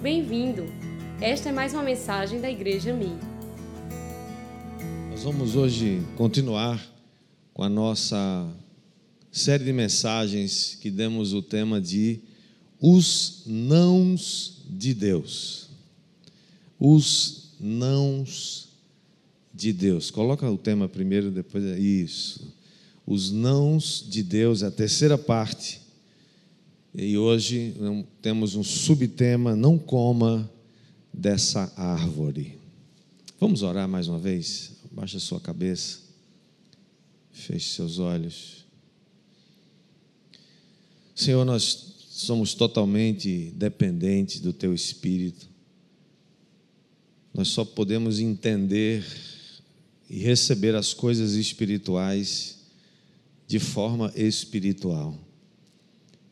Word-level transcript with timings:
Bem-vindo! 0.00 0.64
Esta 1.20 1.48
é 1.48 1.52
mais 1.52 1.74
uma 1.74 1.82
mensagem 1.82 2.40
da 2.40 2.48
Igreja 2.48 2.94
Mi. 2.94 3.18
Nós 5.10 5.24
vamos 5.24 5.56
hoje 5.56 6.00
continuar 6.16 6.80
com 7.52 7.64
a 7.64 7.68
nossa 7.68 8.48
série 9.32 9.64
de 9.64 9.72
mensagens 9.72 10.78
que 10.80 10.88
demos 10.88 11.32
o 11.32 11.42
tema 11.42 11.80
de 11.80 12.20
Os 12.80 13.42
Nãos 13.44 14.62
de 14.70 14.94
Deus. 14.94 15.68
Os 16.78 17.56
Nãos 17.58 18.68
de 19.52 19.72
Deus. 19.72 20.12
Coloca 20.12 20.48
o 20.48 20.56
tema 20.56 20.88
primeiro, 20.88 21.32
depois 21.32 21.64
é 21.64 21.76
isso. 21.76 22.54
Os 23.04 23.32
Nãos 23.32 24.06
de 24.08 24.22
Deus, 24.22 24.62
a 24.62 24.70
terceira 24.70 25.18
parte 25.18 25.87
e 26.98 27.16
hoje 27.16 27.74
temos 28.20 28.56
um 28.56 28.64
subtema: 28.64 29.54
não 29.54 29.78
coma 29.78 30.50
dessa 31.14 31.72
árvore. 31.76 32.58
Vamos 33.38 33.62
orar 33.62 33.88
mais 33.88 34.08
uma 34.08 34.18
vez? 34.18 34.72
Baixa 34.90 35.20
sua 35.20 35.40
cabeça, 35.40 36.00
feche 37.30 37.70
seus 37.70 38.00
olhos. 38.00 38.66
Senhor, 41.14 41.44
nós 41.44 41.94
somos 42.10 42.54
totalmente 42.54 43.52
dependentes 43.54 44.40
do 44.40 44.52
Teu 44.52 44.74
Espírito. 44.74 45.48
Nós 47.32 47.46
só 47.46 47.64
podemos 47.64 48.18
entender 48.18 49.06
e 50.10 50.18
receber 50.18 50.74
as 50.74 50.92
coisas 50.92 51.34
espirituais 51.34 52.58
de 53.46 53.60
forma 53.60 54.12
espiritual. 54.16 55.27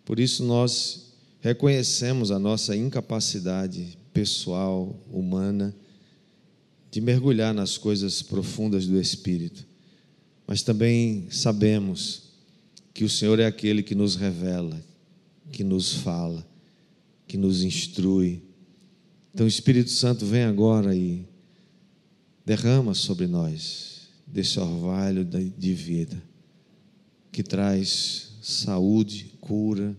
Por 0.06 0.20
isso 0.20 0.44
nós 0.44 1.12
reconhecemos 1.40 2.30
a 2.30 2.38
nossa 2.38 2.76
incapacidade 2.76 3.98
pessoal, 4.14 4.96
humana, 5.12 5.74
de 6.92 7.00
mergulhar 7.00 7.52
nas 7.52 7.76
coisas 7.76 8.22
profundas 8.22 8.86
do 8.86 8.98
Espírito. 9.00 9.66
Mas 10.46 10.62
também 10.62 11.26
sabemos 11.28 12.22
que 12.94 13.02
o 13.02 13.10
Senhor 13.10 13.40
é 13.40 13.46
aquele 13.46 13.82
que 13.82 13.96
nos 13.96 14.14
revela, 14.14 14.80
que 15.50 15.64
nos 15.64 15.94
fala, 15.94 16.46
que 17.26 17.36
nos 17.36 17.64
instrui. 17.64 18.40
Então, 19.34 19.44
o 19.44 19.48
Espírito 19.48 19.90
Santo 19.90 20.24
vem 20.24 20.44
agora 20.44 20.94
e 20.94 21.26
derrama 22.44 22.94
sobre 22.94 23.26
nós 23.26 24.08
desse 24.24 24.60
orvalho 24.60 25.24
de 25.24 25.74
vida 25.74 26.22
que 27.32 27.42
traz 27.42 28.25
saúde, 28.46 29.32
cura, 29.40 29.96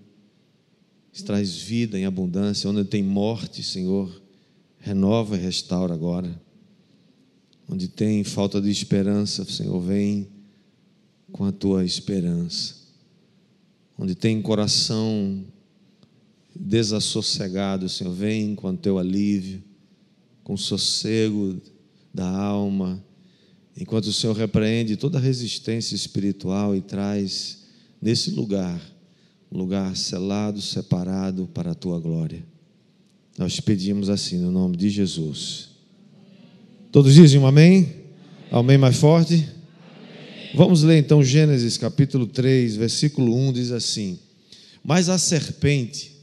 traz 1.25 1.57
vida 1.57 1.99
em 1.99 2.05
abundância. 2.05 2.69
Onde 2.69 2.85
tem 2.85 3.03
morte, 3.03 3.61
Senhor, 3.61 4.21
renova 4.79 5.35
e 5.35 5.39
restaura 5.39 5.93
agora. 5.93 6.41
Onde 7.67 7.89
tem 7.89 8.23
falta 8.23 8.61
de 8.61 8.69
esperança, 8.69 9.43
Senhor, 9.43 9.81
vem 9.81 10.29
com 11.29 11.43
a 11.43 11.51
tua 11.51 11.83
esperança. 11.83 12.75
Onde 13.97 14.15
tem 14.15 14.41
coração 14.41 15.43
desassossegado, 16.55 17.89
Senhor, 17.89 18.13
vem 18.13 18.55
com 18.55 18.69
o 18.69 18.77
teu 18.77 18.97
alívio, 18.97 19.61
com 20.41 20.53
o 20.53 20.57
sossego 20.57 21.59
da 22.13 22.29
alma, 22.29 23.03
enquanto 23.75 24.05
o 24.05 24.13
Senhor 24.13 24.33
repreende 24.33 24.95
toda 24.95 25.19
resistência 25.19 25.95
espiritual 25.95 26.73
e 26.73 26.79
traz 26.79 27.66
nesse 28.01 28.31
lugar, 28.31 28.79
um 29.51 29.57
lugar 29.57 29.95
selado, 29.95 30.61
separado 30.61 31.47
para 31.53 31.71
a 31.71 31.75
tua 31.75 31.99
glória. 31.99 32.43
Nós 33.37 33.59
pedimos 33.59 34.09
assim 34.09 34.37
no 34.37 34.51
nome 34.51 34.75
de 34.75 34.89
Jesus. 34.89 35.69
Todos 36.91 37.13
dizem 37.13 37.39
um 37.39 37.47
amém? 37.47 37.93
Amém, 38.51 38.77
mais 38.77 38.97
forte? 38.97 39.47
Vamos 40.55 40.81
ler 40.81 40.97
então 40.97 41.23
Gênesis 41.23 41.77
capítulo 41.77 42.25
3, 42.25 42.77
versículo 42.77 43.35
1 43.35 43.53
diz 43.53 43.71
assim: 43.71 44.17
Mas 44.83 45.09
a 45.09 45.17
serpente, 45.17 46.13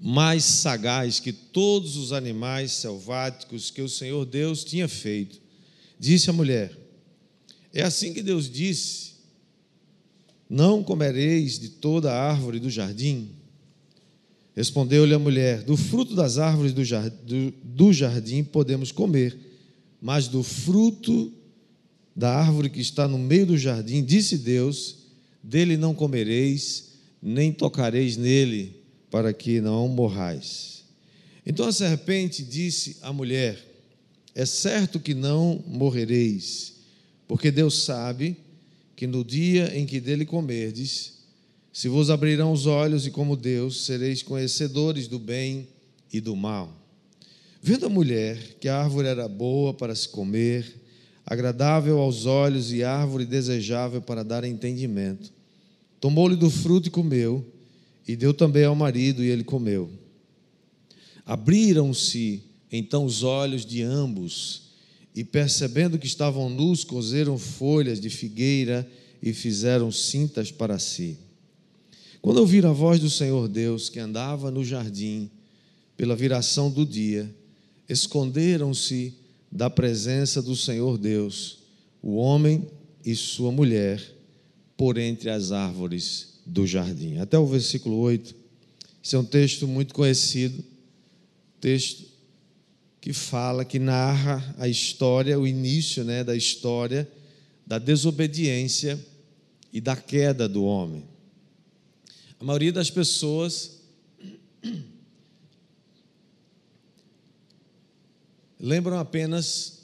mais 0.00 0.44
sagaz 0.44 1.20
que 1.20 1.32
todos 1.32 1.96
os 1.96 2.12
animais 2.12 2.72
selváticos 2.72 3.70
que 3.70 3.80
o 3.80 3.88
Senhor 3.88 4.26
Deus 4.26 4.64
tinha 4.64 4.88
feito, 4.88 5.40
disse 5.98 6.28
à 6.28 6.32
mulher: 6.32 6.76
É 7.72 7.82
assim 7.82 8.12
que 8.12 8.22
Deus 8.22 8.50
disse 8.50 9.09
não 10.50 10.82
comereis 10.82 11.60
de 11.60 11.68
toda 11.68 12.12
a 12.12 12.28
árvore 12.28 12.58
do 12.58 12.68
jardim? 12.68 13.28
Respondeu-lhe 14.56 15.14
a 15.14 15.18
mulher: 15.18 15.62
Do 15.62 15.76
fruto 15.76 16.16
das 16.16 16.38
árvores 16.38 16.72
do 16.72 16.84
jardim, 16.84 17.54
do 17.62 17.92
jardim 17.92 18.42
podemos 18.42 18.90
comer, 18.90 19.38
mas 20.02 20.26
do 20.26 20.42
fruto 20.42 21.32
da 22.16 22.34
árvore 22.34 22.68
que 22.68 22.80
está 22.80 23.06
no 23.06 23.16
meio 23.16 23.46
do 23.46 23.56
jardim, 23.56 24.04
disse 24.04 24.36
Deus: 24.36 24.98
Dele 25.40 25.76
não 25.76 25.94
comereis, 25.94 26.94
nem 27.22 27.52
tocareis 27.52 28.16
nele, 28.16 28.82
para 29.08 29.32
que 29.32 29.60
não 29.60 29.86
morrais. 29.86 30.84
Então 31.46 31.68
a 31.68 31.72
serpente 31.72 32.42
disse 32.42 32.96
à 33.02 33.12
mulher: 33.12 33.64
É 34.34 34.44
certo 34.44 34.98
que 34.98 35.14
não 35.14 35.62
morrereis, 35.68 36.74
porque 37.28 37.52
Deus 37.52 37.84
sabe 37.84 38.36
que 39.00 39.06
no 39.06 39.24
dia 39.24 39.74
em 39.74 39.86
que 39.86 39.98
dele 39.98 40.26
comerdes, 40.26 41.14
se 41.72 41.88
vos 41.88 42.10
abrirão 42.10 42.52
os 42.52 42.66
olhos 42.66 43.06
e 43.06 43.10
como 43.10 43.34
Deus 43.34 43.86
sereis 43.86 44.22
conhecedores 44.22 45.08
do 45.08 45.18
bem 45.18 45.66
e 46.12 46.20
do 46.20 46.36
mal. 46.36 46.70
Vendo 47.62 47.86
a 47.86 47.88
mulher 47.88 48.58
que 48.60 48.68
a 48.68 48.78
árvore 48.78 49.08
era 49.08 49.26
boa 49.26 49.72
para 49.72 49.94
se 49.94 50.06
comer, 50.06 50.82
agradável 51.24 51.98
aos 51.98 52.26
olhos 52.26 52.74
e 52.74 52.84
árvore 52.84 53.24
desejável 53.24 54.02
para 54.02 54.22
dar 54.22 54.44
entendimento, 54.44 55.32
tomou-lhe 55.98 56.36
do 56.36 56.50
fruto 56.50 56.88
e 56.88 56.90
comeu, 56.90 57.42
e 58.06 58.14
deu 58.14 58.34
também 58.34 58.66
ao 58.66 58.74
marido, 58.74 59.24
e 59.24 59.30
ele 59.30 59.44
comeu. 59.44 59.88
Abriram-se 61.24 62.42
então 62.70 63.06
os 63.06 63.22
olhos 63.22 63.64
de 63.64 63.80
ambos, 63.80 64.69
e 65.20 65.24
percebendo 65.24 65.98
que 65.98 66.06
estavam 66.06 66.48
nus, 66.48 66.82
cozeram 66.82 67.36
folhas 67.36 68.00
de 68.00 68.08
figueira 68.08 68.90
e 69.22 69.34
fizeram 69.34 69.92
cintas 69.92 70.50
para 70.50 70.78
si. 70.78 71.18
Quando 72.22 72.38
ouviram 72.38 72.70
a 72.70 72.72
voz 72.72 73.00
do 73.00 73.10
Senhor 73.10 73.46
Deus 73.46 73.90
que 73.90 73.98
andava 73.98 74.50
no 74.50 74.64
jardim 74.64 75.30
pela 75.94 76.16
viração 76.16 76.70
do 76.70 76.86
dia, 76.86 77.30
esconderam-se 77.86 79.12
da 79.52 79.68
presença 79.68 80.40
do 80.40 80.56
Senhor 80.56 80.96
Deus, 80.96 81.64
o 82.00 82.16
homem 82.16 82.66
e 83.04 83.14
sua 83.14 83.52
mulher, 83.52 84.02
por 84.74 84.96
entre 84.96 85.28
as 85.28 85.52
árvores 85.52 86.40
do 86.46 86.66
jardim. 86.66 87.18
Até 87.18 87.38
o 87.38 87.44
versículo 87.44 87.98
8. 87.98 88.34
Esse 89.04 89.16
é 89.16 89.18
um 89.18 89.24
texto 89.24 89.68
muito 89.68 89.92
conhecido, 89.92 90.64
texto 91.60 92.09
que 93.00 93.12
fala, 93.12 93.64
que 93.64 93.78
narra 93.78 94.54
a 94.58 94.68
história, 94.68 95.38
o 95.38 95.46
início 95.46 96.04
né, 96.04 96.22
da 96.22 96.36
história 96.36 97.08
da 97.70 97.78
desobediência 97.78 98.98
e 99.72 99.80
da 99.80 99.94
queda 99.94 100.48
do 100.48 100.64
homem. 100.64 101.04
A 102.40 102.44
maioria 102.44 102.72
das 102.72 102.90
pessoas 102.90 103.78
lembram 108.58 108.98
apenas 108.98 109.82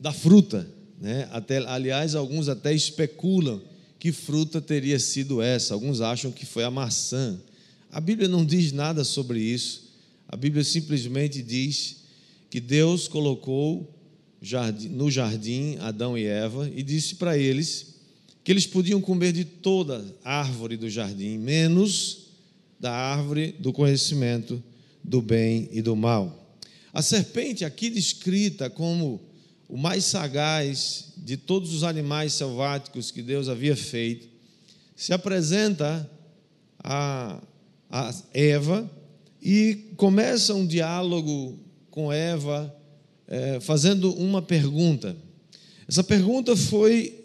da 0.00 0.10
fruta, 0.10 0.66
né? 0.98 1.28
Até, 1.30 1.58
aliás, 1.58 2.14
alguns 2.14 2.48
até 2.48 2.72
especulam 2.72 3.60
que 3.98 4.10
fruta 4.10 4.58
teria 4.58 4.98
sido 4.98 5.42
essa. 5.42 5.74
Alguns 5.74 6.00
acham 6.00 6.32
que 6.32 6.46
foi 6.46 6.64
a 6.64 6.70
maçã. 6.70 7.38
A 7.92 8.00
Bíblia 8.00 8.26
não 8.26 8.42
diz 8.42 8.72
nada 8.72 9.04
sobre 9.04 9.38
isso. 9.38 9.92
A 10.26 10.34
Bíblia 10.34 10.64
simplesmente 10.64 11.42
diz 11.42 12.04
que 12.50 12.60
Deus 12.60 13.08
colocou 13.08 13.94
no 14.90 15.10
jardim 15.10 15.76
Adão 15.80 16.16
e 16.16 16.24
Eva 16.24 16.70
e 16.74 16.82
disse 16.82 17.16
para 17.16 17.36
eles 17.36 17.96
que 18.44 18.52
eles 18.52 18.66
podiam 18.66 19.00
comer 19.00 19.32
de 19.32 19.44
toda 19.44 20.04
árvore 20.24 20.76
do 20.76 20.88
jardim, 20.88 21.36
menos 21.36 22.28
da 22.80 22.92
árvore 22.92 23.52
do 23.58 23.72
conhecimento 23.72 24.62
do 25.02 25.20
bem 25.20 25.68
e 25.72 25.82
do 25.82 25.94
mal. 25.94 26.56
A 26.92 27.02
serpente, 27.02 27.64
aqui 27.64 27.90
descrita 27.90 28.70
como 28.70 29.20
o 29.68 29.76
mais 29.76 30.04
sagaz 30.04 31.12
de 31.16 31.36
todos 31.36 31.74
os 31.74 31.84
animais 31.84 32.32
selváticos 32.32 33.10
que 33.10 33.20
Deus 33.20 33.48
havia 33.48 33.76
feito, 33.76 34.28
se 34.96 35.12
apresenta 35.12 36.10
a, 36.82 37.42
a 37.90 38.14
Eva 38.32 38.90
e 39.42 39.92
começa 39.96 40.54
um 40.54 40.66
diálogo 40.66 41.58
com 41.90 42.12
Eva 42.12 42.74
é, 43.26 43.60
fazendo 43.60 44.12
uma 44.14 44.40
pergunta. 44.40 45.16
Essa 45.88 46.04
pergunta 46.04 46.56
foi 46.56 47.24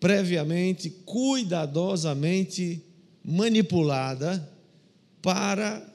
previamente, 0.00 0.90
cuidadosamente 1.04 2.82
manipulada 3.24 4.48
para 5.20 5.86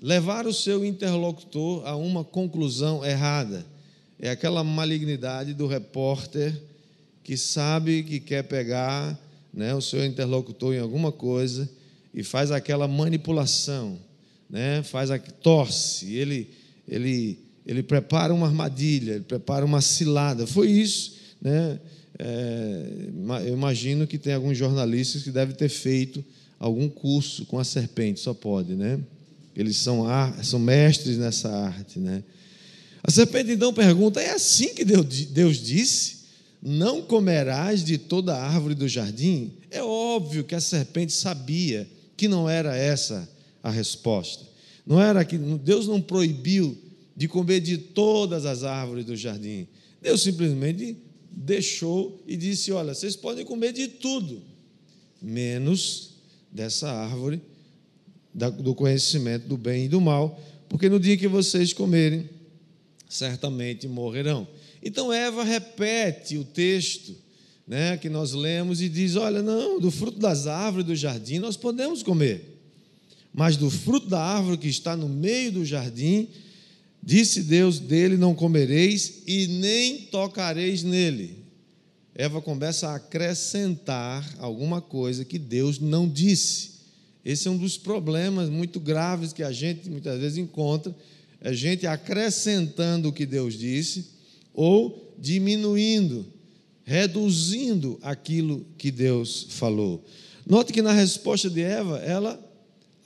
levar 0.00 0.46
o 0.46 0.52
seu 0.52 0.84
interlocutor 0.84 1.86
a 1.86 1.96
uma 1.96 2.24
conclusão 2.24 3.04
errada. 3.04 3.66
É 4.18 4.30
aquela 4.30 4.62
malignidade 4.62 5.54
do 5.54 5.66
repórter 5.66 6.60
que 7.22 7.36
sabe 7.36 8.02
que 8.02 8.20
quer 8.20 8.44
pegar 8.44 9.18
né, 9.52 9.74
o 9.74 9.80
seu 9.80 10.04
interlocutor 10.04 10.74
em 10.74 10.78
alguma 10.78 11.12
coisa 11.12 11.68
e 12.14 12.22
faz 12.22 12.50
aquela 12.50 12.88
manipulação, 12.88 13.98
né, 14.48 14.82
faz 14.82 15.10
a 15.10 15.18
torce, 15.18 16.14
ele, 16.14 16.50
ele, 16.88 17.38
ele 17.66 17.82
prepara 17.82 18.32
uma 18.32 18.46
armadilha, 18.46 19.12
ele 19.12 19.24
prepara 19.24 19.64
uma 19.64 19.80
cilada. 19.80 20.46
Foi 20.46 20.70
isso, 20.70 21.14
né? 21.40 21.78
É, 22.18 22.86
eu 23.46 23.52
imagino 23.52 24.06
que 24.06 24.18
tem 24.18 24.34
alguns 24.34 24.56
jornalistas 24.56 25.22
que 25.22 25.30
devem 25.30 25.54
ter 25.54 25.68
feito 25.68 26.24
algum 26.58 26.88
curso 26.88 27.46
com 27.46 27.58
a 27.58 27.64
serpente, 27.64 28.18
só 28.18 28.34
pode, 28.34 28.74
né? 28.74 28.98
Eles 29.54 29.76
são, 29.76 30.06
são 30.42 30.58
mestres 30.58 31.18
nessa 31.18 31.48
arte, 31.48 31.98
né? 31.98 32.22
A 33.02 33.10
serpente 33.10 33.52
então 33.52 33.72
pergunta: 33.72 34.20
é 34.20 34.30
assim 34.30 34.74
que 34.74 34.84
Deus 34.84 35.58
disse? 35.58 36.18
Não 36.60 37.02
comerás 37.02 37.84
de 37.84 37.98
toda 37.98 38.34
a 38.34 38.44
árvore 38.44 38.74
do 38.74 38.88
jardim? 38.88 39.52
É 39.70 39.82
óbvio 39.82 40.42
que 40.42 40.54
a 40.54 40.60
serpente 40.60 41.12
sabia 41.12 41.88
que 42.16 42.26
não 42.26 42.48
era 42.48 42.76
essa 42.76 43.28
a 43.62 43.70
resposta. 43.70 44.44
Não 44.88 44.98
era 44.98 45.22
que 45.22 45.36
Deus 45.36 45.86
não 45.86 46.00
proibiu 46.00 46.74
de 47.14 47.28
comer 47.28 47.60
de 47.60 47.76
todas 47.76 48.46
as 48.46 48.64
árvores 48.64 49.04
do 49.04 49.14
jardim. 49.14 49.68
Deus 50.00 50.22
simplesmente 50.22 50.96
deixou 51.30 52.24
e 52.26 52.38
disse: 52.38 52.72
Olha, 52.72 52.94
vocês 52.94 53.14
podem 53.14 53.44
comer 53.44 53.74
de 53.74 53.86
tudo, 53.86 54.40
menos 55.20 56.14
dessa 56.50 56.90
árvore 56.90 57.38
do 58.32 58.74
conhecimento 58.74 59.46
do 59.46 59.58
bem 59.58 59.84
e 59.84 59.88
do 59.88 60.00
mal, 60.00 60.40
porque 60.70 60.88
no 60.88 60.98
dia 60.98 61.18
que 61.18 61.28
vocês 61.28 61.74
comerem, 61.74 62.30
certamente 63.06 63.86
morrerão. 63.86 64.48
Então 64.82 65.12
Eva 65.12 65.44
repete 65.44 66.38
o 66.38 66.44
texto 66.44 67.14
né, 67.66 67.98
que 67.98 68.08
nós 68.08 68.32
lemos 68.32 68.80
e 68.80 68.88
diz: 68.88 69.16
Olha, 69.16 69.42
não, 69.42 69.78
do 69.78 69.90
fruto 69.90 70.18
das 70.18 70.46
árvores 70.46 70.86
do 70.86 70.96
jardim 70.96 71.38
nós 71.38 71.58
podemos 71.58 72.02
comer, 72.02 72.57
mas 73.38 73.56
do 73.56 73.70
fruto 73.70 74.08
da 74.08 74.20
árvore 74.20 74.58
que 74.58 74.66
está 74.66 74.96
no 74.96 75.08
meio 75.08 75.52
do 75.52 75.64
jardim, 75.64 76.26
disse 77.00 77.40
Deus: 77.40 77.78
dele 77.78 78.16
não 78.16 78.34
comereis 78.34 79.22
e 79.28 79.46
nem 79.46 79.98
tocareis 80.06 80.82
nele. 80.82 81.36
Eva 82.16 82.42
começa 82.42 82.88
a 82.88 82.96
acrescentar 82.96 84.28
alguma 84.40 84.80
coisa 84.80 85.24
que 85.24 85.38
Deus 85.38 85.78
não 85.78 86.08
disse. 86.08 86.78
Esse 87.24 87.46
é 87.46 87.50
um 87.52 87.56
dos 87.56 87.78
problemas 87.78 88.50
muito 88.50 88.80
graves 88.80 89.32
que 89.32 89.44
a 89.44 89.52
gente 89.52 89.88
muitas 89.88 90.18
vezes 90.18 90.36
encontra, 90.36 90.92
é 91.40 91.52
gente 91.52 91.86
acrescentando 91.86 93.08
o 93.08 93.12
que 93.12 93.24
Deus 93.24 93.56
disse 93.56 94.06
ou 94.52 95.14
diminuindo, 95.16 96.26
reduzindo 96.82 98.00
aquilo 98.02 98.66
que 98.76 98.90
Deus 98.90 99.46
falou. 99.50 100.04
Note 100.44 100.72
que 100.72 100.82
na 100.82 100.92
resposta 100.92 101.48
de 101.48 101.62
Eva, 101.62 101.98
ela 101.98 102.47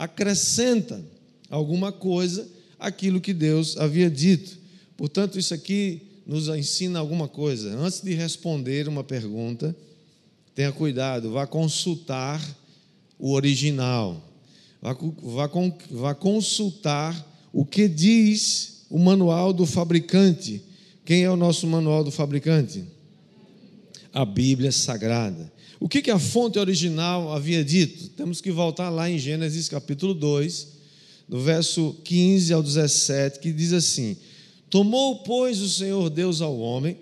acrescenta 0.02 1.00
alguma 1.48 1.92
coisa 1.92 2.48
àquilo 2.76 3.20
que 3.20 3.32
Deus 3.32 3.76
havia 3.76 4.10
dito. 4.10 4.58
Portanto, 4.96 5.38
isso 5.38 5.54
aqui 5.54 6.02
nos 6.26 6.48
ensina 6.48 6.98
alguma 6.98 7.28
coisa. 7.28 7.70
Antes 7.78 8.00
de 8.00 8.12
responder 8.12 8.88
uma 8.88 9.04
pergunta, 9.04 9.76
tenha 10.56 10.72
cuidado, 10.72 11.30
vá 11.30 11.46
consultar 11.46 12.44
o 13.16 13.30
original, 13.30 14.20
vá, 14.80 14.92
vá, 14.92 15.48
vá 15.88 16.14
consultar 16.16 17.14
o 17.52 17.64
que 17.64 17.86
diz 17.86 18.84
o 18.90 18.98
manual 18.98 19.52
do 19.52 19.64
fabricante. 19.64 20.60
Quem 21.04 21.22
é 21.22 21.30
o 21.30 21.36
nosso 21.36 21.64
manual 21.64 22.02
do 22.02 22.10
fabricante? 22.10 22.84
A 24.12 24.24
Bíblia 24.24 24.72
Sagrada. 24.72 25.52
O 25.82 25.88
que, 25.88 26.00
que 26.00 26.12
a 26.12 26.18
fonte 26.18 26.60
original 26.60 27.32
havia 27.32 27.64
dito? 27.64 28.10
Temos 28.10 28.40
que 28.40 28.52
voltar 28.52 28.88
lá 28.88 29.10
em 29.10 29.18
Gênesis 29.18 29.68
capítulo 29.68 30.14
2, 30.14 30.68
no 31.28 31.40
verso 31.40 31.96
15 32.04 32.52
ao 32.52 32.62
17, 32.62 33.40
que 33.40 33.52
diz 33.52 33.72
assim: 33.72 34.16
Tomou, 34.70 35.24
pois, 35.24 35.60
o 35.60 35.68
Senhor 35.68 36.08
Deus 36.08 36.40
ao 36.40 36.56
homem 36.56 36.96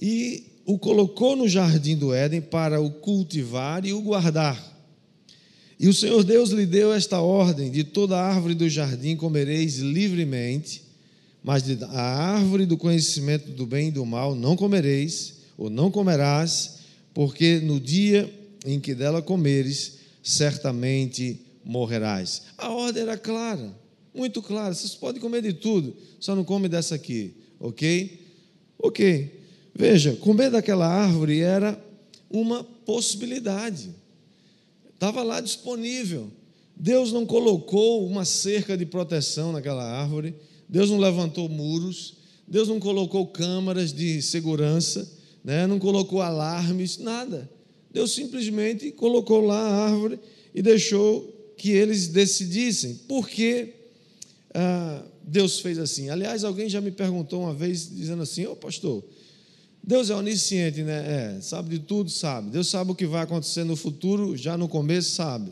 e 0.00 0.44
o 0.64 0.78
colocou 0.78 1.36
no 1.36 1.46
jardim 1.46 1.94
do 1.94 2.14
Éden 2.14 2.40
para 2.40 2.80
o 2.80 2.90
cultivar 2.90 3.84
e 3.84 3.92
o 3.92 4.00
guardar. 4.00 4.58
E 5.78 5.86
o 5.86 5.92
Senhor 5.92 6.24
Deus 6.24 6.48
lhe 6.48 6.64
deu 6.64 6.90
esta 6.90 7.20
ordem: 7.20 7.70
de 7.70 7.84
toda 7.84 8.18
árvore 8.18 8.54
do 8.54 8.66
jardim 8.66 9.14
comereis 9.14 9.76
livremente, 9.76 10.80
mas 11.42 11.62
da 11.62 11.90
árvore 11.90 12.64
do 12.64 12.78
conhecimento 12.78 13.50
do 13.50 13.66
bem 13.66 13.88
e 13.88 13.92
do 13.92 14.06
mal 14.06 14.34
não 14.34 14.56
comereis, 14.56 15.34
ou 15.58 15.68
não 15.68 15.90
comerás, 15.90 16.73
porque 17.14 17.60
no 17.60 17.80
dia 17.80 18.32
em 18.66 18.78
que 18.78 18.94
dela 18.94 19.22
comeres, 19.22 20.00
certamente 20.22 21.40
morrerás. 21.64 22.42
A 22.58 22.68
ordem 22.68 23.02
era 23.02 23.16
clara 23.16 23.84
muito 24.14 24.40
claro. 24.40 24.74
Vocês 24.74 24.94
podem 24.94 25.20
comer 25.20 25.42
de 25.42 25.52
tudo, 25.52 25.94
só 26.20 26.36
não 26.36 26.44
come 26.44 26.68
dessa 26.68 26.94
aqui, 26.94 27.34
ok? 27.58 28.20
Ok. 28.78 29.40
Veja, 29.74 30.14
comer 30.16 30.50
daquela 30.50 30.86
árvore 30.86 31.40
era 31.40 31.82
uma 32.30 32.62
possibilidade. 32.62 33.90
Estava 34.94 35.22
lá 35.22 35.40
disponível. 35.40 36.30
Deus 36.76 37.12
não 37.12 37.26
colocou 37.26 38.06
uma 38.06 38.24
cerca 38.24 38.76
de 38.76 38.86
proteção 38.86 39.50
naquela 39.52 39.84
árvore. 39.84 40.34
Deus 40.68 40.90
não 40.90 40.98
levantou 40.98 41.48
muros. 41.48 42.14
Deus 42.46 42.68
não 42.68 42.78
colocou 42.78 43.26
câmaras 43.26 43.92
de 43.92 44.22
segurança. 44.22 45.10
Né? 45.44 45.66
Não 45.66 45.78
colocou 45.78 46.22
alarmes, 46.22 46.98
nada. 46.98 47.50
Deus 47.92 48.12
simplesmente 48.14 48.90
colocou 48.90 49.44
lá 49.44 49.60
a 49.60 49.84
árvore 49.84 50.18
e 50.54 50.62
deixou 50.62 51.54
que 51.56 51.70
eles 51.70 52.08
decidissem. 52.08 52.94
Por 53.06 53.28
quê? 53.28 53.74
ah, 54.54 55.02
Deus 55.22 55.58
fez 55.58 55.78
assim. 55.78 56.08
Aliás, 56.08 56.44
alguém 56.44 56.68
já 56.68 56.80
me 56.80 56.92
perguntou 56.92 57.42
uma 57.42 57.52
vez, 57.52 57.90
dizendo 57.90 58.22
assim: 58.22 58.46
Ô 58.46 58.52
oh, 58.52 58.56
pastor, 58.56 59.04
Deus 59.82 60.08
é 60.08 60.14
onisciente, 60.14 60.82
né? 60.82 61.36
É, 61.36 61.40
sabe 61.40 61.70
de 61.70 61.84
tudo, 61.84 62.08
sabe. 62.08 62.50
Deus 62.50 62.68
sabe 62.68 62.92
o 62.92 62.94
que 62.94 63.06
vai 63.06 63.22
acontecer 63.22 63.64
no 63.64 63.74
futuro, 63.74 64.36
já 64.36 64.56
no 64.56 64.68
começo 64.68 65.10
sabe. 65.10 65.50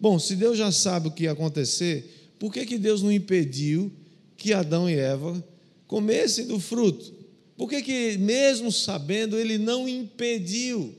Bom, 0.00 0.18
se 0.18 0.34
Deus 0.34 0.56
já 0.56 0.72
sabe 0.72 1.08
o 1.08 1.10
que 1.10 1.24
ia 1.24 1.32
acontecer, 1.32 2.32
por 2.38 2.50
que, 2.50 2.64
que 2.64 2.78
Deus 2.78 3.02
não 3.02 3.12
impediu 3.12 3.92
que 4.36 4.54
Adão 4.54 4.88
e 4.88 4.94
Eva 4.94 5.44
comessem 5.86 6.46
do 6.46 6.58
fruto? 6.58 7.19
Por 7.60 7.68
que, 7.68 7.82
que, 7.82 8.16
mesmo 8.16 8.72
sabendo, 8.72 9.36
ele 9.36 9.58
não 9.58 9.86
impediu 9.86 10.94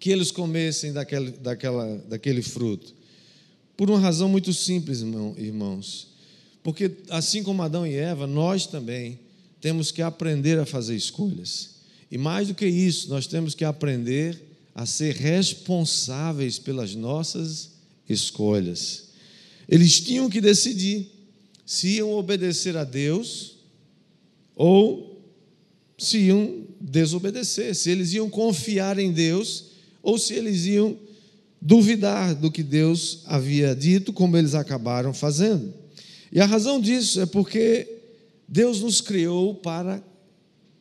que 0.00 0.10
eles 0.10 0.32
comessem 0.32 0.92
daquele, 0.92 1.30
daquela, 1.30 1.98
daquele 2.08 2.42
fruto? 2.42 2.92
Por 3.76 3.88
uma 3.88 4.00
razão 4.00 4.28
muito 4.28 4.52
simples, 4.52 5.02
irmãos. 5.36 6.08
Porque 6.64 6.90
assim 7.08 7.44
como 7.44 7.62
Adão 7.62 7.86
e 7.86 7.94
Eva, 7.94 8.26
nós 8.26 8.66
também 8.66 9.20
temos 9.60 9.92
que 9.92 10.02
aprender 10.02 10.58
a 10.58 10.66
fazer 10.66 10.96
escolhas. 10.96 11.76
E 12.10 12.18
mais 12.18 12.48
do 12.48 12.54
que 12.54 12.66
isso, 12.66 13.08
nós 13.08 13.28
temos 13.28 13.54
que 13.54 13.64
aprender 13.64 14.36
a 14.74 14.84
ser 14.84 15.14
responsáveis 15.14 16.58
pelas 16.58 16.96
nossas 16.96 17.70
escolhas. 18.08 19.10
Eles 19.68 20.00
tinham 20.00 20.28
que 20.28 20.40
decidir 20.40 21.08
se 21.64 21.86
iam 21.98 22.10
obedecer 22.14 22.76
a 22.76 22.82
Deus 22.82 23.58
ou 24.56 25.09
se 26.00 26.16
iam 26.18 26.64
desobedecer, 26.80 27.74
se 27.74 27.90
eles 27.90 28.14
iam 28.14 28.30
confiar 28.30 28.98
em 28.98 29.12
Deus 29.12 29.66
ou 30.02 30.18
se 30.18 30.32
eles 30.32 30.64
iam 30.64 30.96
duvidar 31.60 32.34
do 32.34 32.50
que 32.50 32.62
Deus 32.62 33.20
havia 33.26 33.76
dito, 33.76 34.10
como 34.10 34.34
eles 34.36 34.54
acabaram 34.54 35.12
fazendo. 35.12 35.74
E 36.32 36.40
a 36.40 36.46
razão 36.46 36.80
disso 36.80 37.20
é 37.20 37.26
porque 37.26 37.86
Deus 38.48 38.80
nos 38.80 39.02
criou 39.02 39.54
para 39.54 40.02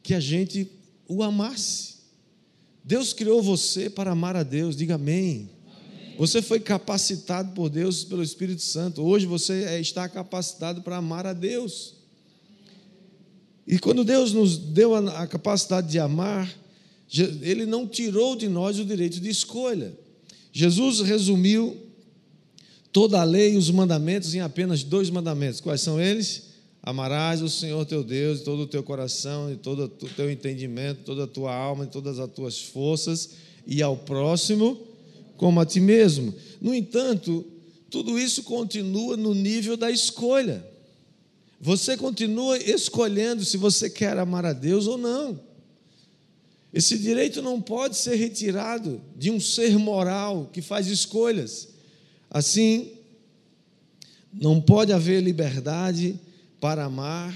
que 0.02 0.14
a 0.14 0.22
gente 0.22 0.72
o 1.06 1.22
amasse. 1.22 1.96
Deus 2.82 3.12
criou 3.12 3.42
você 3.42 3.90
para 3.90 4.12
amar 4.12 4.38
a 4.38 4.44
Deus, 4.44 4.78
diga 4.78 4.96
amém. 4.96 5.50
amém. 5.66 6.16
Você 6.18 6.42
foi 6.42 6.62
capacitado 6.62 7.54
por 7.54 7.70
Deus, 7.70 8.06
pelo 8.06 8.24
Espírito 8.24 8.62
Santo. 8.62 9.04
Hoje 9.04 9.26
você 9.26 9.66
é, 9.66 9.82
está 9.82 10.08
capacitado 10.08 10.82
para 10.82 10.96
amar 10.96 11.28
a 11.28 11.34
Deus. 11.34 11.99
E 13.70 13.78
quando 13.78 14.04
Deus 14.04 14.34
nos 14.34 14.58
deu 14.58 14.96
a 14.96 15.28
capacidade 15.28 15.92
de 15.92 16.00
amar, 16.00 16.52
Ele 17.40 17.68
não 17.68 17.88
tirou 17.88 18.36
de 18.36 18.50
nós 18.50 18.80
o 18.80 18.84
direito 18.84 19.20
de 19.20 19.30
escolha. 19.30 19.94
Jesus 20.52 21.02
resumiu 21.02 21.78
toda 22.92 23.22
a 23.22 23.24
lei 23.24 23.54
e 23.54 23.58
os 23.58 23.70
mandamentos 23.70 24.34
em 24.34 24.40
apenas 24.40 24.82
dois 24.82 25.12
mandamentos. 25.12 25.62
Quais 25.62 25.82
são 25.82 26.02
eles? 26.02 26.50
Amarás 26.82 27.44
o 27.44 27.48
Senhor 27.48 27.86
teu 27.86 28.04
Deus 28.04 28.40
de 28.40 28.46
todo 28.46 28.64
o 28.64 28.68
teu 28.68 28.82
coração, 28.82 29.52
de 29.52 29.58
todo 29.58 29.84
o 29.84 30.10
teu 30.10 30.32
entendimento, 30.32 31.02
toda 31.06 31.26
a 31.26 31.28
tua 31.28 31.54
alma, 31.54 31.86
de 31.86 31.92
todas 31.92 32.18
as 32.18 32.32
tuas 32.32 32.60
forças, 32.60 33.30
e 33.68 33.84
ao 33.84 33.96
próximo 33.96 34.80
como 35.38 35.60
a 35.60 35.66
ti 35.66 35.80
mesmo. 35.80 36.34
No 36.60 36.74
entanto, 36.74 37.46
tudo 37.92 38.18
isso 38.18 38.42
continua 38.42 39.16
no 39.16 39.36
nível 39.36 39.78
da 39.78 39.92
escolha. 39.92 40.66
Você 41.60 41.98
continua 41.98 42.58
escolhendo 42.58 43.44
se 43.44 43.58
você 43.58 43.90
quer 43.90 44.18
amar 44.18 44.46
a 44.46 44.54
Deus 44.54 44.88
ou 44.88 44.98
não. 44.98 45.40
Esse 46.74 46.98
direito 46.98 47.42
não 47.42 47.60
pode 47.60 47.98
ser 47.98 48.16
retirado 48.16 49.02
de 49.16 49.32
um 49.32 49.40
ser 49.40 49.78
moral 49.78 50.50
que 50.54 50.62
faz 50.62 50.88
escolhas. 50.88 51.70
Assim, 52.30 52.92
não 54.32 54.62
pode 54.62 54.94
haver 54.94 55.22
liberdade 55.22 56.20
para 56.62 56.86
amar 56.86 57.36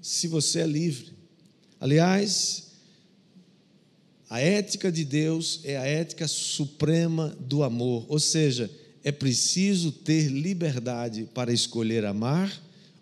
se 0.00 0.28
você 0.28 0.60
é 0.60 0.66
livre. 0.66 1.12
Aliás, 1.80 2.72
a 4.30 4.40
ética 4.40 4.90
de 4.90 5.04
Deus 5.04 5.60
é 5.64 5.76
a 5.76 5.84
ética 5.84 6.26
suprema 6.26 7.36
do 7.40 7.62
amor, 7.62 8.06
ou 8.08 8.18
seja, 8.18 8.70
é 9.04 9.10
preciso 9.10 9.90
ter 9.90 10.28
liberdade 10.28 11.28
para 11.34 11.52
escolher 11.52 12.04
amar 12.04 12.52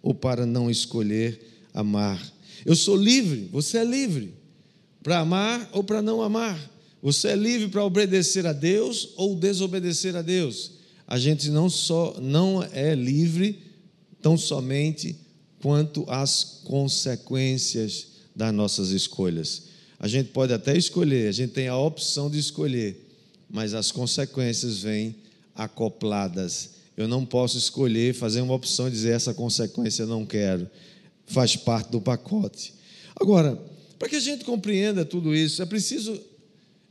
ou 0.02 0.14
para 0.14 0.46
não 0.46 0.70
escolher 0.70 1.40
amar. 1.74 2.20
Eu 2.64 2.74
sou 2.74 2.96
livre, 2.96 3.48
você 3.52 3.78
é 3.78 3.84
livre 3.84 4.34
para 5.02 5.20
amar 5.20 5.68
ou 5.72 5.84
para 5.84 6.02
não 6.02 6.22
amar. 6.22 6.70
Você 7.02 7.28
é 7.28 7.36
livre 7.36 7.68
para 7.68 7.84
obedecer 7.84 8.46
a 8.46 8.52
Deus 8.52 9.10
ou 9.16 9.34
desobedecer 9.34 10.14
a 10.16 10.22
Deus. 10.22 10.72
A 11.06 11.18
gente 11.18 11.48
não 11.48 11.68
só 11.68 12.18
não 12.20 12.62
é 12.62 12.94
livre 12.94 13.58
tão 14.20 14.36
somente 14.36 15.16
quanto 15.60 16.04
às 16.08 16.60
consequências 16.64 18.06
das 18.34 18.52
nossas 18.52 18.90
escolhas. 18.90 19.62
A 19.98 20.08
gente 20.08 20.30
pode 20.30 20.52
até 20.52 20.76
escolher, 20.76 21.28
a 21.28 21.32
gente 21.32 21.52
tem 21.52 21.68
a 21.68 21.76
opção 21.76 22.30
de 22.30 22.38
escolher, 22.38 23.06
mas 23.50 23.74
as 23.74 23.90
consequências 23.90 24.78
vêm 24.78 25.14
acopladas. 25.54 26.70
Eu 26.96 27.08
não 27.08 27.24
posso 27.24 27.56
escolher, 27.56 28.14
fazer 28.14 28.40
uma 28.40 28.54
opção 28.54 28.88
e 28.88 28.90
dizer 28.90 29.12
essa 29.12 29.32
consequência 29.32 30.02
eu 30.02 30.06
não 30.06 30.26
quero. 30.26 30.68
Faz 31.26 31.56
parte 31.56 31.90
do 31.90 32.00
pacote. 32.00 32.74
Agora, 33.18 33.60
para 33.98 34.08
que 34.08 34.16
a 34.16 34.20
gente 34.20 34.44
compreenda 34.44 35.04
tudo 35.04 35.34
isso, 35.34 35.62
é 35.62 35.66
preciso 35.66 36.20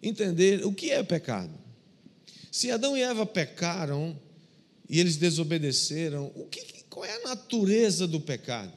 entender 0.02 0.66
o 0.66 0.74
que 0.74 0.92
é 0.92 1.04
pecado. 1.04 1.52
Se 2.52 2.72
Adão 2.72 2.98
e 2.98 3.02
Eva 3.02 3.26
pecaram 3.26 4.18
e 4.90 5.00
eles 5.00 5.18
desobedeceram, 5.18 6.32
o 6.36 6.46
que, 6.46 6.62
qual 6.90 7.06
é 7.06 7.16
a 7.16 7.30
natureza 7.30 8.08
do 8.08 8.20
pecado? 8.20 8.74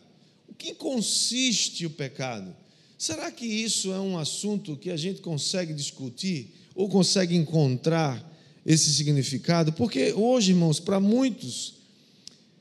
O 0.48 0.54
que 0.54 0.74
consiste 0.74 1.86
o 1.86 1.90
pecado? 1.90 2.54
Será 2.98 3.30
que 3.32 3.46
isso 3.46 3.92
é 3.92 3.98
um 3.98 4.18
assunto 4.18 4.76
que 4.76 4.90
a 4.90 4.96
gente 4.96 5.20
consegue 5.20 5.72
discutir 5.72 6.54
ou 6.74 6.88
consegue 6.88 7.34
encontrar 7.34 8.31
esse 8.64 8.92
significado, 8.92 9.72
porque 9.72 10.12
hoje, 10.12 10.52
irmãos, 10.52 10.78
para 10.78 11.00
muitos, 11.00 11.74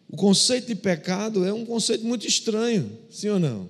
o 0.09 0.17
conceito 0.17 0.67
de 0.67 0.75
pecado 0.75 1.45
é 1.45 1.53
um 1.53 1.65
conceito 1.65 2.05
muito 2.05 2.27
estranho, 2.27 2.91
sim 3.09 3.29
ou 3.29 3.39
não? 3.39 3.69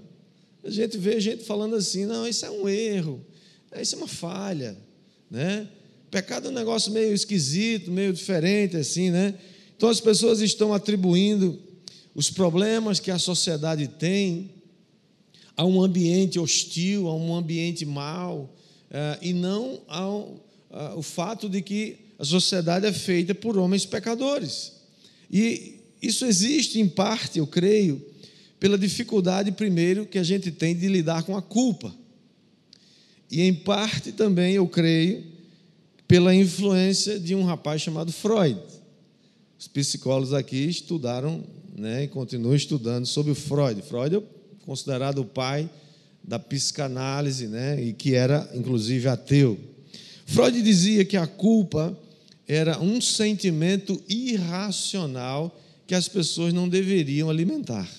A 0.63 0.69
gente 0.69 0.97
vê 0.97 1.19
gente 1.19 1.43
falando 1.43 1.75
assim, 1.75 2.05
não, 2.05 2.27
isso 2.27 2.45
é 2.45 2.51
um 2.51 2.69
erro, 2.69 3.23
isso 3.79 3.95
é 3.95 3.97
uma 3.97 4.07
falha, 4.07 4.77
né? 5.29 5.67
Pecado 6.09 6.47
é 6.47 6.51
um 6.51 6.53
negócio 6.53 6.91
meio 6.91 7.13
esquisito, 7.13 7.91
meio 7.91 8.13
diferente, 8.13 8.75
assim, 8.77 9.09
né? 9.09 9.33
Então 9.75 9.89
as 9.89 9.99
pessoas 9.99 10.41
estão 10.41 10.73
atribuindo 10.73 11.59
os 12.13 12.29
problemas 12.29 12.99
que 12.99 13.09
a 13.09 13.17
sociedade 13.17 13.87
tem 13.87 14.51
a 15.55 15.65
um 15.65 15.81
ambiente 15.81 16.39
hostil, 16.39 17.07
a 17.07 17.15
um 17.15 17.35
ambiente 17.35 17.85
mau, 17.85 18.53
eh, 18.89 19.19
e 19.21 19.33
não 19.33 19.81
ao, 19.87 20.35
ao 20.69 21.01
fato 21.01 21.49
de 21.49 21.61
que 21.61 21.97
a 22.21 22.23
sociedade 22.23 22.85
é 22.85 22.93
feita 22.93 23.33
por 23.33 23.57
homens 23.57 23.83
pecadores. 23.83 24.73
E 25.31 25.79
isso 25.99 26.23
existe 26.23 26.79
em 26.79 26.87
parte, 26.87 27.39
eu 27.39 27.47
creio, 27.47 27.99
pela 28.59 28.77
dificuldade, 28.77 29.51
primeiro, 29.51 30.05
que 30.05 30.19
a 30.19 30.23
gente 30.23 30.51
tem 30.51 30.75
de 30.75 30.87
lidar 30.87 31.23
com 31.23 31.35
a 31.35 31.41
culpa. 31.41 31.91
E 33.31 33.41
em 33.41 33.51
parte 33.51 34.11
também, 34.11 34.53
eu 34.53 34.67
creio, 34.67 35.23
pela 36.07 36.35
influência 36.35 37.19
de 37.19 37.33
um 37.33 37.43
rapaz 37.43 37.81
chamado 37.81 38.11
Freud. 38.11 38.61
Os 39.57 39.67
psicólogos 39.67 40.31
aqui 40.31 40.69
estudaram 40.69 41.43
né, 41.75 42.03
e 42.03 42.07
continuam 42.07 42.55
estudando 42.55 43.07
sobre 43.07 43.31
o 43.31 43.35
Freud. 43.35 43.81
Freud 43.81 44.17
é 44.17 44.21
considerado 44.63 45.21
o 45.21 45.25
pai 45.25 45.67
da 46.23 46.37
psicanálise, 46.37 47.47
né, 47.47 47.83
e 47.83 47.93
que 47.93 48.13
era, 48.13 48.47
inclusive, 48.53 49.07
ateu. 49.07 49.57
Freud 50.27 50.61
dizia 50.61 51.03
que 51.03 51.17
a 51.17 51.25
culpa 51.25 51.97
era 52.53 52.81
um 52.81 52.99
sentimento 52.99 54.03
irracional 54.09 55.57
que 55.87 55.95
as 55.95 56.09
pessoas 56.09 56.53
não 56.53 56.67
deveriam 56.67 57.29
alimentar. 57.29 57.89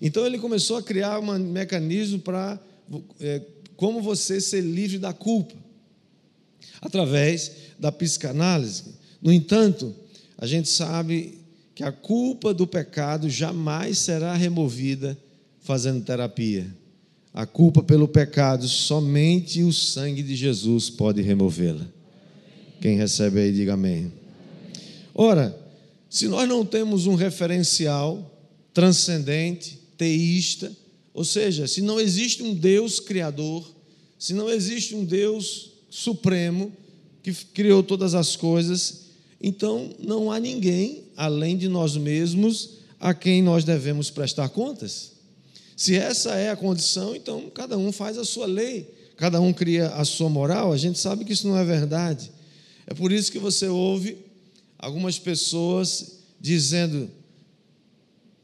Então 0.00 0.24
ele 0.24 0.38
começou 0.38 0.76
a 0.76 0.82
criar 0.82 1.18
um 1.18 1.36
mecanismo 1.40 2.20
para 2.20 2.56
é, 3.18 3.42
como 3.74 4.00
você 4.00 4.40
ser 4.40 4.60
livre 4.60 4.96
da 4.96 5.12
culpa, 5.12 5.56
através 6.80 7.50
da 7.76 7.90
psicanálise. 7.90 8.94
No 9.20 9.32
entanto, 9.32 9.92
a 10.38 10.46
gente 10.46 10.68
sabe 10.68 11.38
que 11.74 11.82
a 11.82 11.90
culpa 11.90 12.54
do 12.54 12.68
pecado 12.68 13.28
jamais 13.28 13.98
será 13.98 14.34
removida 14.34 15.18
fazendo 15.58 16.04
terapia. 16.04 16.64
A 17.32 17.44
culpa 17.44 17.82
pelo 17.82 18.06
pecado, 18.06 18.68
somente 18.68 19.64
o 19.64 19.72
sangue 19.72 20.22
de 20.22 20.36
Jesus 20.36 20.90
pode 20.90 21.22
removê-la. 21.22 21.84
Quem 22.84 22.98
recebe 22.98 23.40
aí, 23.40 23.50
diga 23.50 23.72
amém. 23.72 24.12
Ora, 25.14 25.58
se 26.10 26.28
nós 26.28 26.46
não 26.46 26.66
temos 26.66 27.06
um 27.06 27.14
referencial 27.14 28.30
transcendente, 28.74 29.78
teísta, 29.96 30.70
ou 31.14 31.24
seja, 31.24 31.66
se 31.66 31.80
não 31.80 31.98
existe 31.98 32.42
um 32.42 32.52
Deus 32.52 33.00
criador, 33.00 33.66
se 34.18 34.34
não 34.34 34.50
existe 34.50 34.94
um 34.94 35.02
Deus 35.02 35.72
supremo 35.88 36.70
que 37.22 37.32
criou 37.32 37.82
todas 37.82 38.12
as 38.12 38.36
coisas, 38.36 39.04
então 39.40 39.88
não 39.98 40.30
há 40.30 40.38
ninguém 40.38 41.04
além 41.16 41.56
de 41.56 41.70
nós 41.70 41.96
mesmos 41.96 42.80
a 43.00 43.14
quem 43.14 43.42
nós 43.42 43.64
devemos 43.64 44.10
prestar 44.10 44.50
contas. 44.50 45.12
Se 45.74 45.96
essa 45.96 46.34
é 46.34 46.50
a 46.50 46.56
condição, 46.56 47.16
então 47.16 47.48
cada 47.48 47.78
um 47.78 47.90
faz 47.90 48.18
a 48.18 48.26
sua 48.26 48.44
lei, 48.44 48.92
cada 49.16 49.40
um 49.40 49.54
cria 49.54 49.88
a 49.94 50.04
sua 50.04 50.28
moral. 50.28 50.70
A 50.70 50.76
gente 50.76 50.98
sabe 50.98 51.24
que 51.24 51.32
isso 51.32 51.48
não 51.48 51.56
é 51.56 51.64
verdade. 51.64 52.30
É 52.86 52.94
por 52.94 53.12
isso 53.12 53.32
que 53.32 53.38
você 53.38 53.66
ouve 53.68 54.16
algumas 54.78 55.18
pessoas 55.18 56.18
dizendo: 56.40 57.10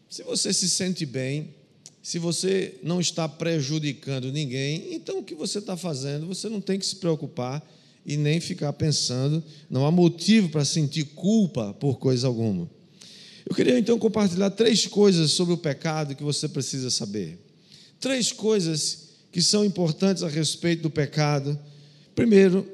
se 0.09 0.23
você 0.23 0.53
se 0.53 0.69
sente 0.69 1.05
bem, 1.05 1.55
se 2.03 2.19
você 2.19 2.79
não 2.83 3.01
está 3.01 3.29
prejudicando 3.29 4.33
ninguém, 4.33 4.95
então 4.95 5.19
o 5.19 5.23
que 5.23 5.35
você 5.35 5.59
está 5.59 5.77
fazendo, 5.77 6.27
você 6.27 6.49
não 6.49 6.61
tem 6.61 6.79
que 6.79 6.87
se 6.87 6.97
preocupar 6.97 7.63
e 8.05 8.17
nem 8.17 8.41
ficar 8.41 8.73
pensando, 8.73 9.45
não 9.69 9.85
há 9.85 9.91
motivo 9.91 10.49
para 10.49 10.65
sentir 10.65 11.05
culpa 11.15 11.75
por 11.75 11.99
coisa 11.99 12.27
alguma. 12.27 12.69
Eu 13.49 13.55
queria 13.55 13.79
então 13.79 13.99
compartilhar 13.99 14.51
três 14.51 14.87
coisas 14.87 15.33
sobre 15.33 15.53
o 15.53 15.59
pecado 15.59 16.15
que 16.15 16.23
você 16.23 16.49
precisa 16.49 16.89
saber. 16.89 17.39
Três 17.99 18.33
coisas 18.33 19.11
que 19.31 19.43
são 19.43 19.65
importantes 19.65 20.23
a 20.23 20.29
respeito 20.29 20.83
do 20.83 20.91
pecado. 20.91 21.59
Primeiro, 22.15 22.67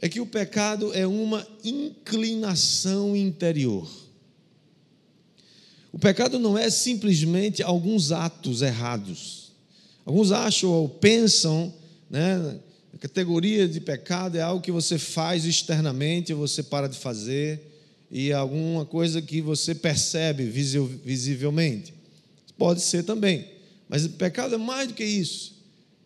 é 0.00 0.08
que 0.08 0.20
o 0.20 0.26
pecado 0.26 0.94
é 0.94 1.06
uma 1.06 1.46
inclinação 1.64 3.16
interior. 3.16 3.88
O 5.92 5.98
pecado 5.98 6.38
não 6.38 6.56
é 6.56 6.70
simplesmente 6.70 7.62
alguns 7.62 8.12
atos 8.12 8.62
errados. 8.62 9.52
Alguns 10.04 10.30
acham 10.30 10.70
ou 10.70 10.88
pensam, 10.88 11.74
né, 12.08 12.58
a 12.94 12.98
categoria 12.98 13.68
de 13.68 13.80
pecado 13.80 14.38
é 14.38 14.40
algo 14.40 14.62
que 14.62 14.72
você 14.72 14.98
faz 14.98 15.44
externamente, 15.44 16.32
você 16.32 16.62
para 16.62 16.88
de 16.88 16.96
fazer, 16.96 17.60
e 18.10 18.32
alguma 18.32 18.86
coisa 18.86 19.20
que 19.20 19.40
você 19.40 19.74
percebe 19.74 20.44
visivelmente. 20.44 21.92
Pode 22.56 22.80
ser 22.80 23.02
também, 23.02 23.48
mas 23.88 24.04
o 24.04 24.10
pecado 24.10 24.54
é 24.54 24.58
mais 24.58 24.88
do 24.88 24.94
que 24.94 25.04
isso. 25.04 25.57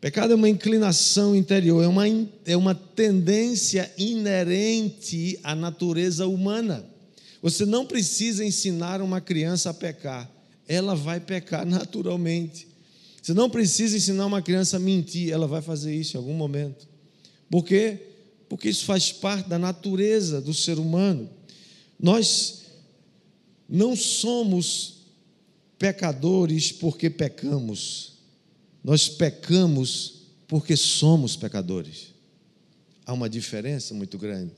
Pecado 0.03 0.33
é 0.33 0.35
uma 0.35 0.49
inclinação 0.49 1.33
interior, 1.37 1.81
é 1.81 1.87
uma, 1.87 2.05
é 2.45 2.57
uma 2.57 2.75
tendência 2.75 3.89
inerente 3.97 5.39
à 5.45 5.55
natureza 5.55 6.27
humana. 6.27 6.85
Você 7.41 7.65
não 7.65 7.87
precisa 7.87 8.45
ensinar 8.45 9.01
uma 9.01 9.21
criança 9.21 9.71
a 9.71 9.75
pecar, 9.75 10.29
ela 10.67 10.97
vai 10.97 11.21
pecar 11.21 11.65
naturalmente. 11.65 12.67
Você 13.23 13.33
não 13.33 13.49
precisa 13.49 13.97
ensinar 13.97 14.27
uma 14.27 14.43
criança 14.43 14.77
a 14.77 14.81
mentir, 14.81 15.31
ela 15.31 15.47
vai 15.47 15.63
fazer 15.63 15.95
isso 15.95 16.17
em 16.17 16.19
algum 16.19 16.35
momento. 16.35 16.89
Por 17.49 17.65
quê? 17.65 17.97
Porque 18.49 18.69
isso 18.69 18.85
faz 18.85 19.13
parte 19.13 19.49
da 19.49 19.57
natureza 19.57 20.41
do 20.41 20.53
ser 20.53 20.81
humano. 20.81 21.31
Nós 21.97 22.63
não 23.69 23.95
somos 23.95 24.95
pecadores 25.79 26.73
porque 26.73 27.09
pecamos. 27.09 28.12
Nós 28.83 29.09
pecamos 29.09 30.23
porque 30.49 30.77
somos 30.77 31.37
pecadores. 31.37 32.13
Há 33.07 33.13
uma 33.13 33.29
diferença 33.29 33.95
muito 33.95 34.19
grande. 34.19 34.53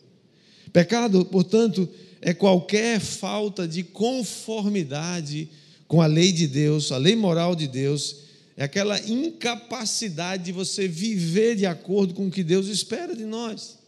Pecado, 0.72 1.24
portanto, 1.26 1.88
é 2.20 2.32
qualquer 2.32 3.00
falta 3.00 3.68
de 3.68 3.82
conformidade 3.82 5.48
com 5.86 6.00
a 6.00 6.06
lei 6.06 6.32
de 6.32 6.46
Deus, 6.46 6.90
a 6.90 6.96
lei 6.96 7.14
moral 7.14 7.54
de 7.54 7.68
Deus, 7.68 8.16
é 8.56 8.64
aquela 8.64 8.98
incapacidade 9.00 10.44
de 10.44 10.52
você 10.52 10.88
viver 10.88 11.56
de 11.56 11.66
acordo 11.66 12.14
com 12.14 12.28
o 12.28 12.30
que 12.30 12.42
Deus 12.42 12.68
espera 12.68 13.14
de 13.14 13.24
nós. 13.24 13.78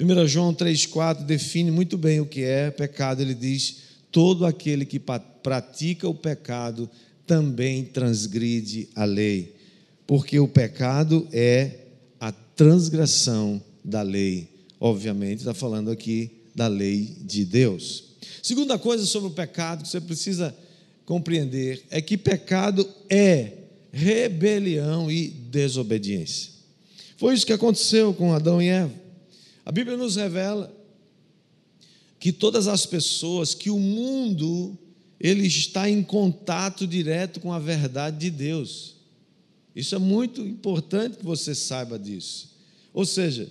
1 0.00 0.26
João 0.26 0.54
3,4 0.54 1.24
define 1.24 1.70
muito 1.70 1.96
bem 1.96 2.20
o 2.20 2.26
que 2.26 2.42
é 2.42 2.70
pecado. 2.70 3.20
Ele 3.20 3.34
diz: 3.34 3.76
todo 4.10 4.46
aquele 4.46 4.84
que 4.84 5.00
pratica 5.42 6.08
o 6.08 6.14
pecado 6.14 6.90
também 7.26 7.84
transgride 7.84 8.88
a 8.94 9.04
lei, 9.04 9.54
porque 10.06 10.38
o 10.38 10.48
pecado 10.48 11.26
é 11.32 11.86
a 12.20 12.32
transgressão 12.32 13.62
da 13.84 14.02
lei. 14.02 14.48
Obviamente, 14.80 15.38
está 15.38 15.54
falando 15.54 15.90
aqui 15.90 16.30
da 16.54 16.66
lei 16.66 17.16
de 17.22 17.44
Deus. 17.44 18.04
Segunda 18.42 18.78
coisa 18.78 19.04
sobre 19.06 19.28
o 19.28 19.34
pecado 19.34 19.82
que 19.82 19.88
você 19.88 20.00
precisa 20.00 20.54
compreender 21.04 21.84
é 21.90 22.00
que 22.00 22.16
pecado 22.16 22.88
é 23.08 23.52
rebelião 23.92 25.10
e 25.10 25.28
desobediência. 25.28 26.52
Foi 27.16 27.34
isso 27.34 27.46
que 27.46 27.52
aconteceu 27.52 28.12
com 28.12 28.32
Adão 28.32 28.60
e 28.60 28.68
Eva. 28.68 28.92
A 29.64 29.72
Bíblia 29.72 29.96
nos 29.96 30.16
revela 30.16 30.74
que 32.18 32.32
todas 32.32 32.66
as 32.66 32.86
pessoas, 32.86 33.54
que 33.54 33.70
o 33.70 33.78
mundo, 33.78 34.76
ele 35.20 35.46
está 35.46 35.88
em 35.88 36.02
contato 36.02 36.86
direto 36.86 37.40
com 37.40 37.52
a 37.52 37.58
verdade 37.58 38.18
de 38.18 38.30
Deus. 38.30 38.94
Isso 39.74 39.94
é 39.94 39.98
muito 39.98 40.40
importante 40.40 41.18
que 41.18 41.24
você 41.24 41.54
saiba 41.54 41.98
disso. 41.98 42.54
Ou 42.92 43.04
seja, 43.04 43.50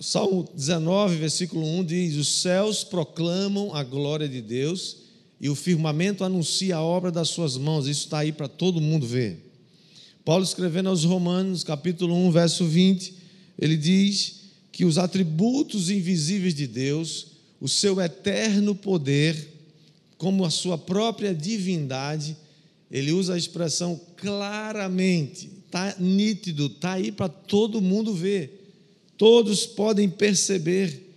Salmo 0.00 0.48
19, 0.54 1.16
versículo 1.16 1.66
1 1.66 1.84
diz: 1.84 2.16
Os 2.16 2.28
céus 2.40 2.84
proclamam 2.84 3.74
a 3.74 3.82
glória 3.82 4.28
de 4.28 4.40
Deus 4.40 4.98
e 5.40 5.48
o 5.48 5.54
firmamento 5.54 6.24
anuncia 6.24 6.76
a 6.76 6.82
obra 6.82 7.10
das 7.10 7.28
suas 7.28 7.56
mãos. 7.56 7.86
Isso 7.86 8.04
está 8.04 8.20
aí 8.20 8.32
para 8.32 8.48
todo 8.48 8.80
mundo 8.80 9.06
ver. 9.06 9.52
Paulo 10.24 10.42
escrevendo 10.42 10.88
aos 10.88 11.04
Romanos, 11.04 11.62
capítulo 11.62 12.14
1, 12.14 12.30
verso 12.30 12.64
20, 12.64 13.14
ele 13.58 13.76
diz 13.76 14.44
que 14.72 14.84
os 14.84 14.96
atributos 14.96 15.90
invisíveis 15.90 16.54
de 16.54 16.66
Deus, 16.66 17.26
o 17.60 17.68
seu 17.68 18.00
eterno 18.00 18.74
poder, 18.74 19.53
como 20.18 20.44
a 20.44 20.50
sua 20.50 20.78
própria 20.78 21.34
divindade, 21.34 22.36
ele 22.90 23.12
usa 23.12 23.34
a 23.34 23.38
expressão 23.38 24.00
claramente, 24.16 25.50
está 25.66 25.96
nítido, 25.98 26.66
está 26.66 26.92
aí 26.92 27.10
para 27.10 27.28
todo 27.28 27.80
mundo 27.80 28.14
ver. 28.14 28.72
Todos 29.16 29.66
podem 29.66 30.08
perceber. 30.08 31.14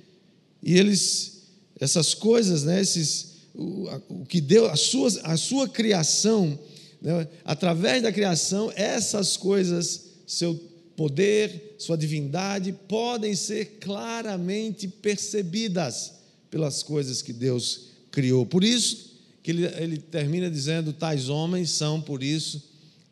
E 0.63 0.77
eles, 0.77 1.43
essas 1.79 2.13
coisas, 2.13 2.63
né, 2.63 2.81
esses, 2.81 3.33
o, 3.53 3.87
o 4.09 4.25
que 4.25 4.41
deu, 4.41 4.65
a 4.67 4.75
sua, 4.75 5.09
a 5.23 5.37
sua 5.37 5.69
criação, 5.69 6.57
né? 7.01 7.27
através 7.45 8.01
da 8.01 8.11
criação, 8.11 8.71
essas 8.75 9.37
coisas, 9.37 10.05
seu 10.25 10.55
poder, 10.95 11.75
sua 11.77 11.95
divindade, 11.95 12.73
podem 12.87 13.35
ser 13.35 13.77
claramente 13.79 14.87
percebidas 14.87 16.13
pelas 16.49 16.81
coisas 16.81 17.21
que 17.21 17.31
Deus 17.31 17.96
criou. 18.17 18.45
Por 18.47 18.63
isso 18.63 19.11
que 19.43 19.51
ele, 19.51 19.65
ele 19.77 19.99
termina 19.99 20.49
dizendo: 20.49 20.91
tais 20.91 21.29
homens 21.29 21.69
são, 21.69 22.01
por 22.01 22.23
isso, 22.23 22.63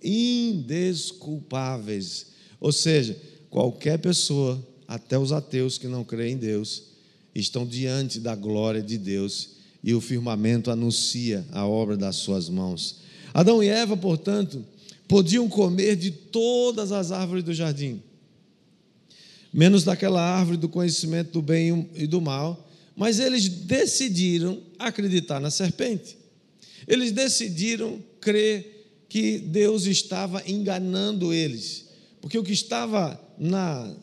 indesculpáveis. 0.03 2.33
Ou 2.59 2.71
seja, 2.71 3.15
qualquer 3.47 3.99
pessoa, 3.99 4.59
até 4.87 5.19
os 5.19 5.31
ateus 5.31 5.77
que 5.77 5.87
não 5.87 6.03
creem 6.03 6.33
em 6.33 6.37
Deus, 6.37 6.85
estão 7.35 7.67
diante 7.67 8.19
da 8.19 8.33
glória 8.33 8.81
de 8.81 8.97
Deus 8.97 9.49
e 9.83 9.93
o 9.93 10.01
firmamento 10.01 10.71
anuncia 10.71 11.45
a 11.51 11.67
obra 11.67 11.95
das 11.95 12.15
suas 12.15 12.49
mãos. 12.49 13.01
Adão 13.31 13.61
e 13.61 13.67
Eva, 13.67 13.95
portanto, 13.95 14.65
podiam 15.07 15.47
comer 15.47 15.95
de 15.95 16.09
todas 16.09 16.91
as 16.91 17.11
árvores 17.11 17.43
do 17.43 17.53
jardim, 17.53 18.01
menos 19.53 19.83
daquela 19.83 20.19
árvore 20.19 20.57
do 20.57 20.67
conhecimento 20.67 21.33
do 21.33 21.43
bem 21.43 21.87
e 21.93 22.07
do 22.07 22.19
mal, 22.19 22.64
mas 22.95 23.19
eles 23.19 23.47
decidiram 23.47 24.61
acreditar 24.79 25.39
na 25.39 25.51
serpente. 25.51 26.17
Eles 26.87 27.11
decidiram 27.11 28.01
crer 28.21 29.05
que 29.09 29.39
Deus 29.39 29.85
estava 29.85 30.43
enganando 30.49 31.33
eles, 31.33 31.85
porque 32.21 32.37
o 32.37 32.43
que 32.43 32.53
estava 32.53 33.19
na 33.37 33.95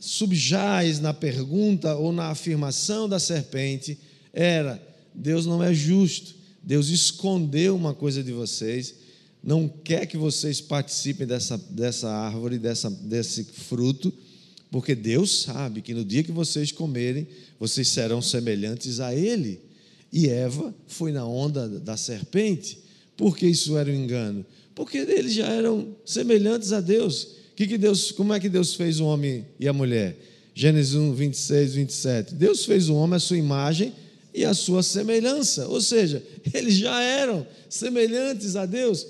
subjaz 0.00 1.00
na 1.00 1.12
pergunta 1.12 1.96
ou 1.96 2.12
na 2.12 2.28
afirmação 2.28 3.08
da 3.08 3.18
serpente 3.18 3.98
era 4.32 4.80
Deus 5.14 5.46
não 5.46 5.62
é 5.62 5.74
justo. 5.74 6.36
Deus 6.62 6.88
escondeu 6.88 7.74
uma 7.74 7.94
coisa 7.94 8.22
de 8.22 8.30
vocês, 8.32 8.94
não 9.42 9.68
quer 9.68 10.06
que 10.06 10.16
vocês 10.16 10.60
participem 10.60 11.26
dessa, 11.26 11.56
dessa 11.56 12.10
árvore, 12.10 12.58
dessa, 12.58 12.90
desse 12.90 13.44
fruto, 13.44 14.12
porque 14.70 14.94
Deus 14.94 15.42
sabe 15.42 15.80
que 15.80 15.94
no 15.94 16.04
dia 16.04 16.22
que 16.22 16.32
vocês 16.32 16.70
comerem, 16.70 17.26
vocês 17.58 17.88
serão 17.88 18.20
semelhantes 18.20 19.00
a 19.00 19.14
Ele. 19.14 19.60
E 20.12 20.28
Eva 20.28 20.74
foi 20.86 21.12
na 21.12 21.26
onda 21.26 21.68
da 21.68 21.96
serpente. 21.96 22.78
Por 23.16 23.36
que 23.36 23.46
isso 23.46 23.76
era 23.76 23.90
um 23.90 23.94
engano? 23.94 24.44
Porque 24.74 24.98
eles 24.98 25.32
já 25.32 25.48
eram 25.48 25.96
semelhantes 26.04 26.72
a 26.72 26.80
Deus. 26.80 27.28
Que 27.56 27.66
que 27.66 27.76
Deus 27.76 28.12
como 28.12 28.32
é 28.32 28.40
que 28.40 28.48
Deus 28.48 28.74
fez 28.74 29.00
o 29.00 29.04
homem 29.04 29.44
e 29.58 29.66
a 29.66 29.72
mulher? 29.72 30.16
Gênesis 30.54 30.94
1, 30.94 31.14
26, 31.14 31.74
27. 31.74 32.34
Deus 32.34 32.64
fez 32.64 32.88
o 32.88 32.94
homem 32.94 33.16
à 33.16 33.20
sua 33.20 33.36
imagem 33.36 33.92
e 34.34 34.44
a 34.44 34.54
sua 34.54 34.82
semelhança. 34.82 35.66
Ou 35.68 35.80
seja, 35.80 36.22
eles 36.52 36.74
já 36.74 37.00
eram 37.00 37.46
semelhantes 37.68 38.54
a 38.54 38.66
Deus, 38.66 39.06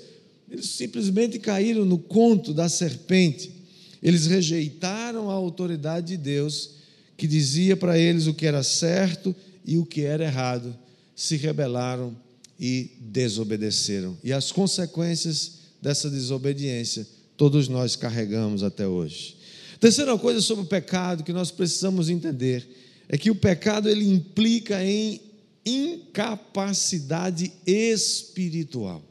eles 0.49 0.67
simplesmente 0.69 1.37
caíram 1.37 1.85
no 1.85 1.97
conto 1.97 2.53
da 2.53 2.67
serpente. 2.69 3.58
Eles 4.01 4.27
rejeitaram 4.27 5.29
a 5.29 5.33
autoridade 5.33 6.07
de 6.07 6.17
Deus, 6.17 6.71
que 7.17 7.27
dizia 7.27 7.75
para 7.75 7.97
eles 7.97 8.27
o 8.27 8.33
que 8.33 8.45
era 8.45 8.63
certo 8.63 9.35
e 9.65 9.77
o 9.77 9.85
que 9.85 10.01
era 10.01 10.23
errado, 10.23 10.75
se 11.15 11.35
rebelaram 11.35 12.15
e 12.59 12.91
desobedeceram. 12.99 14.17
E 14.23 14.31
as 14.31 14.51
consequências 14.51 15.59
dessa 15.81 16.09
desobediência 16.09 17.05
todos 17.39 17.69
nós 17.69 17.95
carregamos 17.95 18.63
até 18.63 18.85
hoje. 18.85 19.37
Terceira 19.79 20.17
coisa 20.17 20.41
sobre 20.41 20.65
o 20.65 20.67
pecado 20.67 21.23
que 21.23 21.31
nós 21.31 21.51
precisamos 21.51 22.09
entender 22.09 22.67
é 23.07 23.17
que 23.17 23.31
o 23.31 23.35
pecado 23.35 23.87
ele 23.87 24.05
implica 24.05 24.83
em 24.83 25.21
incapacidade 25.65 27.53
espiritual. 27.65 29.01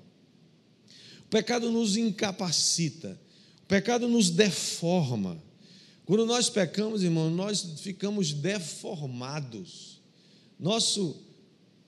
O 1.21 1.31
pecado 1.31 1.71
nos 1.73 1.97
incapacita, 1.97 3.19
pecado 3.69 4.09
nos 4.09 4.31
deforma. 4.31 5.37
Quando 6.07 6.25
nós 6.25 6.49
pecamos, 6.49 7.03
irmão, 7.03 7.29
nós 7.29 7.63
ficamos 7.81 8.33
deformados. 8.33 10.01
Nosso, 10.59 11.17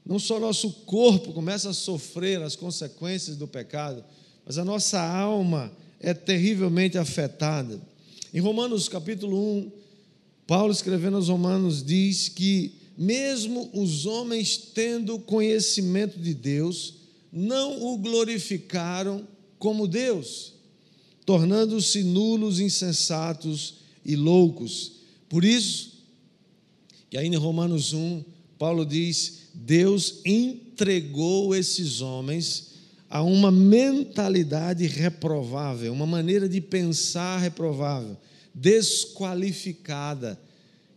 não 0.05 0.19
só 0.19 0.39
nosso 0.39 0.71
corpo 0.85 1.33
começa 1.33 1.71
a 1.71 1.75
sofrer 1.75 2.43
as 2.43 2.55
consequências 2.55 3.37
do 3.37 3.49
pecado, 3.49 4.05
mas 4.45 4.59
a 4.59 4.65
nossa 4.65 5.01
alma 5.01 5.73
é 5.99 6.13
terrivelmente 6.13 6.99
afetada. 6.99 7.81
Em 8.33 8.41
Romanos 8.41 8.89
capítulo 8.89 9.43
1, 9.59 9.73
Paulo, 10.47 10.73
escrevendo 10.73 11.17
aos 11.17 11.29
Romanos, 11.29 11.83
diz 11.83 12.29
que, 12.29 12.75
mesmo 12.99 13.71
os 13.73 14.05
homens 14.05 14.57
tendo 14.57 15.19
conhecimento 15.19 16.19
de 16.19 16.35
Deus, 16.35 16.95
não 17.33 17.87
o 17.87 17.97
glorificaram 17.97 19.27
como 19.59 19.87
Deus, 19.89 20.55
tornando-se 21.25 22.03
nulos, 22.03 22.61
insensatos 22.61 23.75
e 24.05 24.17
loucos. 24.17 24.93
Por 25.29 25.45
isso, 25.45 26.05
que 27.09 27.17
aí 27.17 27.27
em 27.27 27.37
Romanos 27.37 27.93
1, 27.93 28.25
Paulo 28.59 28.85
diz: 28.85 29.51
Deus 29.55 30.21
entregou 30.25 31.55
esses 31.55 32.01
homens 32.01 32.71
a 33.09 33.23
uma 33.23 33.51
mentalidade 33.51 34.87
reprovável, 34.87 35.93
uma 35.93 36.07
maneira 36.07 36.49
de 36.49 36.61
pensar 36.61 37.39
reprovável 37.39 38.17
desqualificada, 38.55 40.41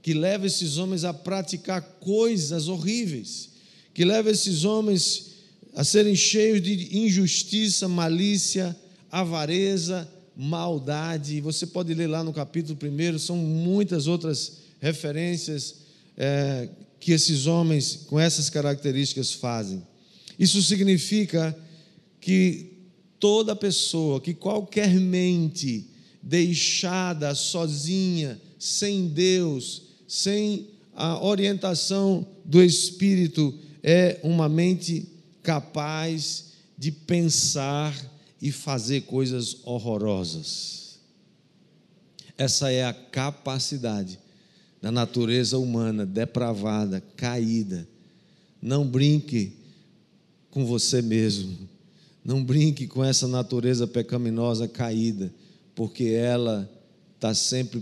que 0.02 0.14
leva 0.14 0.46
esses 0.46 0.78
homens 0.78 1.04
a 1.04 1.14
praticar 1.14 1.82
coisas 2.00 2.68
horríveis, 2.68 3.50
que 3.94 4.04
leva 4.04 4.30
esses 4.30 4.66
homens 4.66 5.32
a 5.76 5.84
serem 5.84 6.16
cheios 6.16 6.62
de 6.62 6.98
injustiça, 6.98 7.88
malícia, 7.88 8.76
avareza, 9.10 10.10
maldade. 10.36 11.42
Você 11.42 11.66
pode 11.66 11.94
ler 11.94 12.08
lá 12.08 12.24
no 12.24 12.34
capítulo 12.34 12.78
1, 12.82 13.20
são 13.20 13.38
muitas 13.38 14.08
outras 14.08 14.60
referências 14.80 15.76
é, 16.18 16.70
que 17.00 17.12
esses 17.12 17.48
homens 17.48 18.06
com 18.08 18.20
essas 18.20 18.50
características 18.50 19.34
fazem. 19.34 19.84
Isso 20.38 20.62
significa 20.62 21.56
que 22.20 22.72
toda 23.20 23.56
pessoa, 23.56 24.20
que 24.20 24.34
qualquer 24.34 24.94
mente 25.00 25.86
deixada 26.22 27.36
sozinha, 27.36 28.40
sem 28.58 29.08
Deus, 29.08 29.84
sem 30.08 30.68
a 30.96 31.24
orientação 31.24 32.26
do 32.46 32.64
Espírito, 32.64 33.54
é 33.82 34.20
uma 34.24 34.48
mente 34.48 35.06
capaz 35.42 36.54
de 36.78 36.92
pensar 36.92 37.94
e 38.44 38.52
fazer 38.52 39.04
coisas 39.04 39.60
horrorosas. 39.64 41.00
Essa 42.38 42.70
é 42.70 42.84
a 42.84 42.94
capacidade 42.94 44.20
da 44.82 44.92
natureza 44.92 45.58
humana 45.58 46.06
depravada, 46.06 47.02
caída. 47.16 47.88
Não 48.62 48.86
brinque 48.86 49.54
com 50.52 50.66
você 50.66 51.02
mesmo. 51.02 51.58
Não 52.22 52.44
brinque 52.44 52.86
com 52.86 53.02
essa 53.02 53.30
natureza 53.30 53.88
pecaminosa 53.88 54.68
caída, 54.68 55.34
porque 55.74 56.08
ela 56.08 56.70
está 57.16 57.34
sempre 57.34 57.82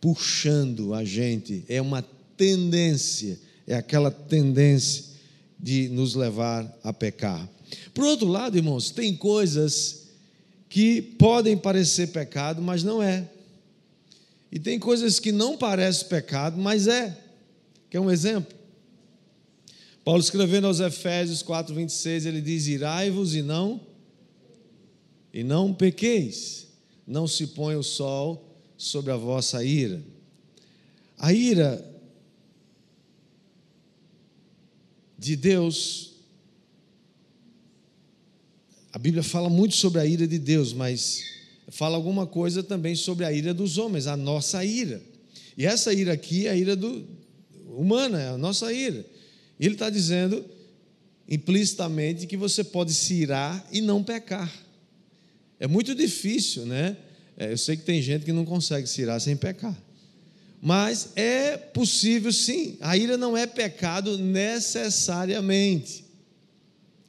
puxando 0.00 0.92
a 0.92 1.04
gente. 1.04 1.64
É 1.68 1.80
uma 1.80 2.02
tendência, 2.36 3.38
é 3.64 3.76
aquela 3.76 4.10
tendência 4.10 5.13
de 5.64 5.88
nos 5.88 6.14
levar 6.14 6.78
a 6.84 6.92
pecar. 6.92 7.48
Por 7.94 8.04
outro 8.04 8.28
lado, 8.28 8.54
irmãos, 8.54 8.90
tem 8.90 9.16
coisas 9.16 10.08
que 10.68 11.00
podem 11.00 11.56
parecer 11.56 12.08
pecado, 12.08 12.60
mas 12.60 12.84
não 12.84 13.02
é. 13.02 13.26
E 14.52 14.58
tem 14.58 14.78
coisas 14.78 15.18
que 15.18 15.32
não 15.32 15.56
parecem 15.56 16.06
pecado, 16.06 16.60
mas 16.60 16.86
é. 16.86 17.18
Quer 17.88 17.98
um 17.98 18.10
exemplo? 18.10 18.54
Paulo 20.04 20.20
escrevendo 20.20 20.66
aos 20.66 20.80
Efésios 20.80 21.42
4, 21.42 21.74
26, 21.74 22.26
ele 22.26 22.42
diz: 22.42 22.66
Irai-vos 22.66 23.34
e 23.34 23.40
não, 23.40 23.80
e 25.32 25.42
não 25.42 25.72
pequeis, 25.72 26.66
não 27.06 27.26
se 27.26 27.46
põe 27.46 27.74
o 27.74 27.82
sol 27.82 28.54
sobre 28.76 29.12
a 29.12 29.16
vossa 29.16 29.64
ira. 29.64 30.02
A 31.16 31.32
ira 31.32 31.93
de 35.24 35.36
Deus, 35.36 36.12
a 38.92 38.98
Bíblia 38.98 39.22
fala 39.22 39.48
muito 39.48 39.74
sobre 39.74 40.00
a 40.00 40.06
ira 40.06 40.28
de 40.28 40.38
Deus, 40.38 40.72
mas 40.72 41.24
fala 41.68 41.96
alguma 41.96 42.26
coisa 42.26 42.62
também 42.62 42.94
sobre 42.94 43.24
a 43.24 43.32
ira 43.32 43.54
dos 43.54 43.78
homens, 43.78 44.06
a 44.06 44.16
nossa 44.16 44.64
ira. 44.64 45.02
E 45.56 45.64
essa 45.64 45.92
ira 45.92 46.12
aqui 46.12 46.46
é 46.46 46.50
a 46.50 46.56
ira 46.56 46.76
do, 46.76 47.06
humana, 47.70 48.20
é 48.20 48.28
a 48.28 48.38
nossa 48.38 48.72
ira. 48.72 49.04
Ele 49.58 49.74
está 49.74 49.88
dizendo 49.88 50.44
implicitamente 51.28 52.26
que 52.26 52.36
você 52.36 52.62
pode 52.62 52.92
se 52.92 53.14
irar 53.14 53.66
e 53.72 53.80
não 53.80 54.04
pecar. 54.04 54.52
É 55.58 55.66
muito 55.66 55.94
difícil, 55.94 56.66
né? 56.66 56.96
É, 57.36 57.50
eu 57.50 57.58
sei 57.58 57.76
que 57.76 57.82
tem 57.82 58.02
gente 58.02 58.24
que 58.24 58.32
não 58.32 58.44
consegue 58.44 58.86
se 58.86 59.00
irar 59.00 59.18
sem 59.20 59.36
pecar. 59.36 59.76
Mas 60.64 61.10
é 61.14 61.56
possível 61.56 62.32
sim. 62.32 62.76
A 62.80 62.96
ira 62.96 63.16
não 63.16 63.36
é 63.36 63.46
pecado 63.46 64.18
necessariamente. 64.18 66.04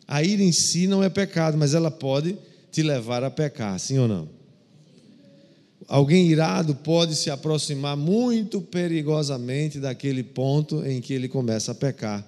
A 0.07 0.21
ira 0.21 0.43
em 0.43 0.51
si 0.51 0.85
não 0.85 1.01
é 1.01 1.09
pecado, 1.09 1.57
mas 1.57 1.73
ela 1.73 1.89
pode 1.89 2.37
te 2.71 2.83
levar 2.83 3.23
a 3.23 3.31
pecar, 3.31 3.79
sim 3.79 3.97
ou 3.97 4.07
não? 4.07 4.29
Alguém 5.87 6.27
irado 6.27 6.75
pode 6.75 7.15
se 7.15 7.29
aproximar 7.29 7.95
muito 7.95 8.59
perigosamente 8.59 9.79
daquele 9.79 10.23
ponto 10.23 10.85
em 10.85 10.99
que 10.99 11.13
ele 11.13 11.27
começa 11.27 11.71
a 11.71 11.75
pecar 11.75 12.23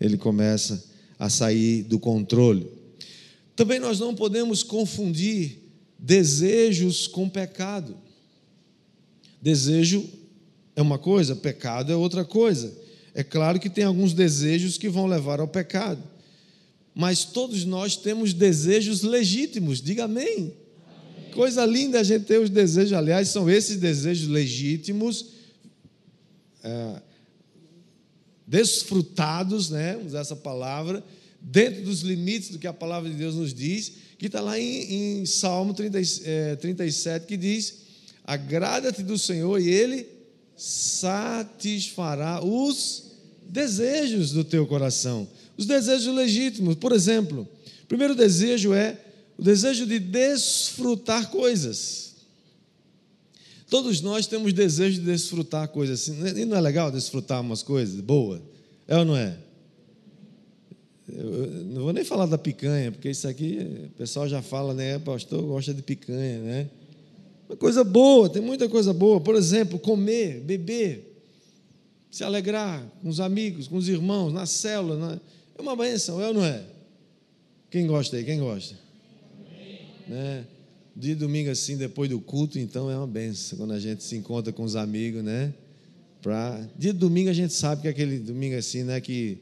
ele 0.00 0.16
começa 0.16 0.84
a 1.18 1.30
sair 1.30 1.82
do 1.82 1.98
controle. 1.98 2.66
Também 3.56 3.78
nós 3.78 4.00
não 4.00 4.14
podemos 4.14 4.62
confundir 4.62 5.58
desejos 5.98 7.06
com 7.06 7.28
pecado. 7.28 7.96
Desejo 9.40 10.06
é 10.76 10.82
uma 10.82 10.98
coisa, 10.98 11.36
pecado 11.36 11.92
é 11.92 11.96
outra 11.96 12.24
coisa. 12.24 12.72
É 13.14 13.22
claro 13.22 13.60
que 13.60 13.70
tem 13.70 13.84
alguns 13.84 14.12
desejos 14.12 14.76
que 14.76 14.88
vão 14.88 15.06
levar 15.06 15.40
ao 15.40 15.46
pecado, 15.46 16.02
mas 16.94 17.24
todos 17.24 17.64
nós 17.64 17.96
temos 17.96 18.32
desejos 18.32 19.02
legítimos, 19.02 19.80
diga 19.80 20.04
amém. 20.04 20.26
amém. 20.26 21.30
Coisa 21.32 21.64
linda 21.64 22.00
a 22.00 22.02
gente 22.02 22.24
ter 22.24 22.40
os 22.40 22.50
desejos, 22.50 22.92
aliás, 22.92 23.28
são 23.28 23.48
esses 23.48 23.76
desejos 23.76 24.28
legítimos. 24.28 25.26
É, 26.62 27.02
desfrutados, 28.46 29.70
né, 29.70 29.96
usar 29.96 30.20
essa 30.20 30.36
palavra, 30.36 31.02
dentro 31.40 31.82
dos 31.82 32.00
limites 32.00 32.50
do 32.50 32.58
que 32.58 32.66
a 32.66 32.72
palavra 32.72 33.08
de 33.10 33.16
Deus 33.16 33.34
nos 33.34 33.54
diz, 33.54 33.92
que 34.18 34.26
está 34.26 34.40
lá 34.40 34.58
em, 34.58 35.20
em 35.20 35.26
Salmo 35.26 35.74
30, 35.74 35.98
é, 36.24 36.56
37, 36.56 37.26
que 37.26 37.36
diz: 37.36 37.78
Agrada-te 38.22 39.02
do 39.02 39.18
Senhor 39.18 39.60
e 39.60 39.68
Ele 39.68 40.06
satisfará 40.56 42.44
os 42.44 43.12
desejos 43.48 44.32
do 44.32 44.44
teu 44.44 44.66
coração, 44.66 45.28
os 45.56 45.66
desejos 45.66 46.14
legítimos. 46.14 46.74
Por 46.76 46.92
exemplo, 46.92 47.46
o 47.82 47.86
primeiro 47.86 48.14
desejo 48.14 48.72
é 48.72 48.98
o 49.38 49.42
desejo 49.42 49.86
de 49.86 49.98
desfrutar 49.98 51.30
coisas. 51.30 52.14
Todos 53.68 54.00
nós 54.00 54.26
temos 54.26 54.52
desejo 54.52 55.00
de 55.00 55.06
desfrutar 55.06 55.68
coisas 55.68 56.02
assim. 56.02 56.16
E 56.38 56.44
não 56.44 56.56
é 56.56 56.60
legal 56.60 56.90
desfrutar 56.90 57.40
umas 57.40 57.62
coisas 57.62 58.00
boas? 58.00 58.40
É 58.86 58.96
ou 58.96 59.04
não 59.04 59.16
é? 59.16 59.36
Eu 61.08 61.64
não 61.66 61.82
vou 61.82 61.92
nem 61.92 62.04
falar 62.04 62.26
da 62.26 62.38
picanha, 62.38 62.90
porque 62.90 63.10
isso 63.10 63.28
aqui 63.28 63.58
o 63.86 63.98
pessoal 63.98 64.28
já 64.28 64.40
fala, 64.40 64.72
né? 64.74 64.98
Pastor 64.98 65.42
gosta 65.42 65.74
de 65.74 65.82
picanha, 65.82 66.38
né? 66.40 66.70
Coisa 67.58 67.84
boa, 67.84 68.28
tem 68.28 68.42
muita 68.42 68.68
coisa 68.68 68.92
boa. 68.92 69.20
Por 69.20 69.34
exemplo, 69.34 69.78
comer, 69.78 70.40
beber, 70.40 71.14
se 72.10 72.24
alegrar 72.24 72.84
com 73.02 73.08
os 73.08 73.20
amigos, 73.20 73.68
com 73.68 73.76
os 73.76 73.88
irmãos, 73.88 74.32
na 74.32 74.46
célula. 74.46 74.96
Na... 74.96 75.20
É 75.58 75.62
uma 75.62 75.76
benção, 75.76 76.20
é 76.20 76.28
ou 76.28 76.34
não 76.34 76.44
é? 76.44 76.64
Quem 77.70 77.86
gosta 77.86 78.16
aí? 78.16 78.24
Quem 78.24 78.38
gosta? 78.38 78.76
Né? 80.06 80.46
De 80.94 81.14
domingo 81.14 81.50
assim, 81.50 81.76
depois 81.76 82.08
do 82.08 82.20
culto, 82.20 82.58
então 82.58 82.90
é 82.90 82.96
uma 82.96 83.06
benção 83.06 83.58
quando 83.58 83.72
a 83.72 83.80
gente 83.80 84.04
se 84.04 84.16
encontra 84.16 84.52
com 84.52 84.62
os 84.62 84.76
amigos, 84.76 85.24
né? 85.24 85.52
Pra... 86.22 86.66
Dia 86.78 86.92
de 86.92 86.98
domingo 86.98 87.30
a 87.30 87.32
gente 87.32 87.52
sabe 87.52 87.82
que 87.82 87.88
é 87.88 87.90
aquele 87.90 88.18
domingo 88.18 88.56
assim, 88.56 88.84
né? 88.84 89.00
Que 89.00 89.38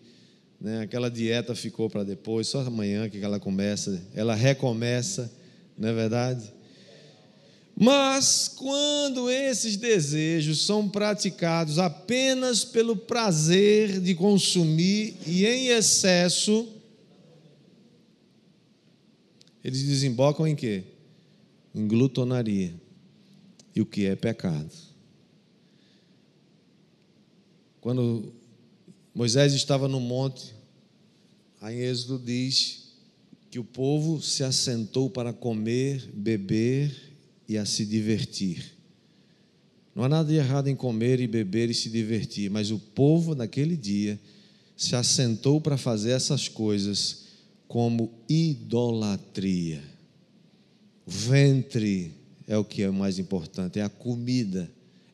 né, 0.63 0.81
aquela 0.81 1.11
dieta 1.11 1.55
ficou 1.55 1.91
para 1.91 2.05
depois, 2.05 2.47
só 2.47 2.61
amanhã 2.61 3.09
que 3.09 3.19
ela 3.19 3.41
começa, 3.41 4.01
ela 4.15 4.35
recomeça, 4.35 5.31
não 5.77 5.89
é 5.89 5.93
verdade? 5.93 6.53
Mas 7.75 8.49
quando 8.49 9.31
esses 9.31 9.77
desejos 9.77 10.65
são 10.65 10.89
praticados 10.89 11.79
apenas 11.79 12.65
pelo 12.65 12.97
prazer 12.97 14.01
de 14.01 14.15
consumir 14.15 15.17
e 15.27 15.47
em 15.47 15.69
excesso, 15.69 16.69
eles 19.65 19.83
desembocam 19.83 20.47
em 20.47 20.55
quê? 20.55 20.85
em 21.75 21.87
glutonaria. 21.89 22.75
E 23.75 23.81
o 23.81 23.87
que 23.87 24.05
é 24.05 24.15
pecado? 24.15 24.71
Quando 27.81 28.33
Moisés 29.15 29.55
estava 29.55 29.89
no 29.89 29.99
monte, 29.99 30.55
aí 31.61 31.81
Êxodo 31.81 32.25
diz 32.25 32.93
que 33.51 33.59
o 33.59 33.65
povo 33.65 34.21
se 34.23 34.45
assentou 34.45 35.11
para 35.11 35.33
comer, 35.33 36.11
beber 36.13 37.12
e 37.49 37.57
a 37.57 37.65
se 37.65 37.85
divertir. 37.85 38.73
Não 39.95 40.05
há 40.05 40.09
nada 40.09 40.29
de 40.29 40.37
errado 40.37 40.69
em 40.69 40.77
comer 40.77 41.21
e 41.21 41.27
beber 41.27 41.71
e 41.71 41.75
se 41.75 41.91
divertir, 41.91 42.51
mas 42.51 42.71
o 42.71 42.79
povo 42.79 43.35
naquele 43.35 43.77
dia 43.77 44.19
se 44.77 44.97
assentou 44.97 45.61
para 45.61 45.77
fazer 45.77 46.13
essas 46.13 46.49
coisas 46.49 47.25
como 47.69 48.11
idolatria 48.29 49.93
ventre 51.07 52.15
é 52.47 52.57
o 52.57 52.65
que 52.65 52.83
é 52.83 52.91
mais 52.91 53.19
importante, 53.19 53.79
é 53.79 53.83
a 53.83 53.89
comida, 53.89 54.71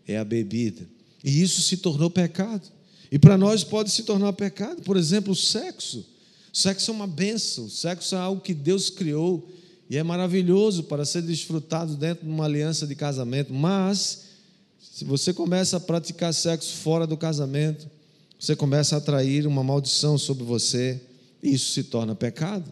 é 0.07 0.17
a 0.17 0.25
bebida. 0.25 0.87
E 1.23 1.43
isso 1.43 1.61
se 1.62 1.79
tornou 1.79 2.11
pecado. 2.11 2.69
E 3.11 3.19
para 3.19 3.37
nós 3.37 3.64
pode 3.64 3.91
se 3.91 4.03
tornar 4.03 4.33
pecado. 4.33 4.83
Por 4.83 4.97
exemplo, 4.97 5.33
o 5.33 5.37
sexo. 5.37 6.07
O 6.53 6.57
sexo 6.57 6.91
é 6.91 6.95
uma 6.95 7.07
benção, 7.07 7.67
o 7.67 7.71
sexo 7.71 8.14
é 8.14 8.19
algo 8.19 8.41
que 8.41 8.55
Deus 8.55 8.91
criou 8.91 9.49
e 9.88 9.96
é 9.96 10.03
maravilhoso 10.03 10.85
para 10.85 11.05
ser 11.05 11.22
desfrutado 11.22 11.96
dentro 11.96 12.24
de 12.24 12.31
uma 12.31 12.44
aliança 12.44 12.87
de 12.87 12.94
casamento. 12.94 13.53
Mas, 13.53 14.24
se 14.79 15.05
você 15.05 15.33
começa 15.33 15.79
a 15.79 15.81
praticar 15.81 16.35
sexo 16.35 16.77
fora 16.77 17.07
do 17.07 17.16
casamento, 17.16 17.88
você 18.38 18.55
começa 18.55 18.94
a 18.94 18.98
atrair 18.98 19.46
uma 19.46 19.64
maldição 19.64 20.18
sobre 20.18 20.44
você 20.44 21.01
e 21.42 21.55
isso 21.55 21.72
se 21.72 21.85
torna 21.85 22.14
pecado. 22.14 22.70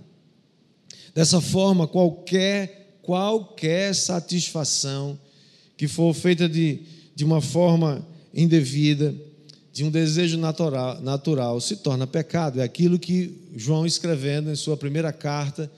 Dessa 1.15 1.41
forma, 1.41 1.87
qualquer 1.87 2.87
qualquer 3.07 3.95
satisfação 3.95 5.17
que 5.77 5.87
for 5.87 6.13
feita 6.13 6.49
de, 6.49 6.81
de 7.15 7.25
uma 7.25 7.41
forma 7.41 8.05
indevida, 8.35 9.15
de 9.73 9.85
um 9.85 9.91
desejo 9.91 10.37
natural, 10.37 11.01
natural, 11.01 11.61
se 11.61 11.77
torna 11.77 12.05
pecado. 12.05 12.61
É 12.61 12.65
aquilo 12.65 12.99
que 12.99 13.49
João 13.55 13.87
escrevendo 13.87 14.51
em 14.51 14.57
sua 14.57 14.77
primeira 14.77 15.13
carta, 15.13 15.71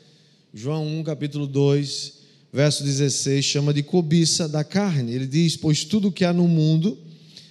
João 0.53 0.87
1, 1.01 1.03
capítulo 1.03 1.47
2, 1.47 2.13
verso 2.51 2.83
16, 2.83 3.45
chama 3.45 3.75
de 3.75 3.83
cobiça 3.83 4.49
da 4.49 4.65
carne. 4.65 5.13
Ele 5.13 5.27
diz: 5.27 5.57
Pois 5.57 5.85
tudo 5.85 6.11
que 6.11 6.25
há 6.25 6.33
no 6.33 6.49
mundo, 6.49 6.97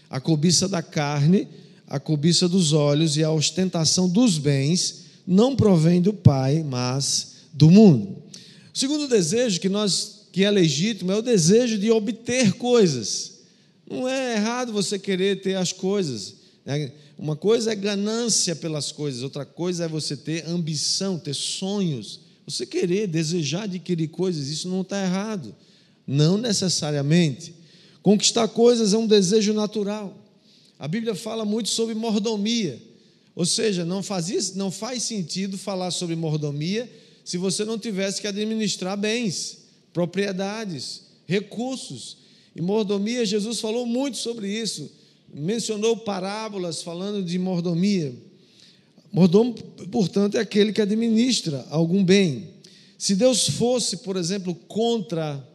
a 0.10 0.20
cobiça 0.20 0.68
da 0.68 0.82
carne, 0.82 1.48
a 1.86 2.00
cobiça 2.00 2.50
dos 2.50 2.74
olhos 2.74 3.16
e 3.16 3.24
a 3.24 3.32
ostentação 3.32 4.10
dos 4.10 4.40
bens 4.40 5.06
não 5.28 5.56
provém 5.56 6.02
do 6.02 6.12
Pai, 6.12 6.64
mas 6.68 7.36
do 7.54 7.70
mundo. 7.70 8.18
O 8.74 8.78
segundo 8.78 9.08
desejo 9.08 9.60
que 9.60 9.70
nós 9.70 10.18
que 10.32 10.44
é 10.44 10.52
legítimo 10.52 11.12
é 11.12 11.16
o 11.16 11.22
desejo 11.22 11.78
de 11.78 11.92
obter 11.92 12.54
coisas. 12.54 13.40
Não 13.90 14.08
é 14.08 14.36
errado 14.36 14.74
você 14.74 15.00
querer 15.00 15.42
ter 15.42 15.56
as 15.56 15.72
coisas. 15.72 16.36
Né? 16.66 16.92
Uma 17.18 17.36
coisa 17.36 17.72
é 17.72 17.76
ganância 17.76 18.56
pelas 18.56 18.92
coisas, 18.92 19.24
outra 19.24 19.46
coisa 19.46 19.86
é 19.86 19.88
você 19.88 20.16
ter 20.16 20.48
ambição, 20.48 21.18
ter 21.18 21.34
sonhos. 21.34 22.27
Você 22.48 22.66
querer, 22.66 23.08
desejar 23.08 23.64
adquirir 23.64 24.08
coisas, 24.08 24.48
isso 24.48 24.70
não 24.70 24.80
está 24.80 25.04
errado. 25.04 25.54
Não 26.08 26.38
necessariamente. 26.38 27.54
Conquistar 28.02 28.48
coisas 28.48 28.94
é 28.94 28.98
um 28.98 29.06
desejo 29.06 29.54
natural. 29.54 30.18
A 30.80 30.88
Bíblia 30.88 31.14
fala 31.14 31.44
muito 31.44 31.68
sobre 31.68 31.94
mordomia. 31.94 32.82
Ou 33.36 33.46
seja, 33.46 33.84
não 33.84 34.02
faz, 34.02 34.56
não 34.56 34.72
faz 34.72 35.04
sentido 35.04 35.58
falar 35.58 35.92
sobre 35.92 36.16
mordomia 36.16 36.90
se 37.26 37.38
você 37.38 37.66
não 37.66 37.78
tivesse 37.78 38.22
que 38.22 38.28
administrar 38.28 38.98
bens, 38.98 39.66
propriedades, 39.92 41.02
recursos. 41.26 42.20
E 42.56 42.62
mordomia, 42.62 43.26
Jesus 43.26 43.60
falou 43.60 43.86
muito 43.86 44.18
sobre 44.18 44.50
isso. 44.50 44.90
Mencionou 45.34 45.98
parábolas 45.98 46.82
falando 46.82 47.22
de 47.22 47.38
mordomia. 47.38 48.16
Mordomo, 49.12 49.54
portanto, 49.92 50.38
é 50.38 50.40
aquele 50.40 50.72
que 50.72 50.82
administra 50.82 51.66
algum 51.70 52.04
bem. 52.04 52.50
Se 52.98 53.16
Deus 53.16 53.50
fosse, 53.50 53.98
por 53.98 54.18
exemplo, 54.18 54.54
contra 54.54 55.46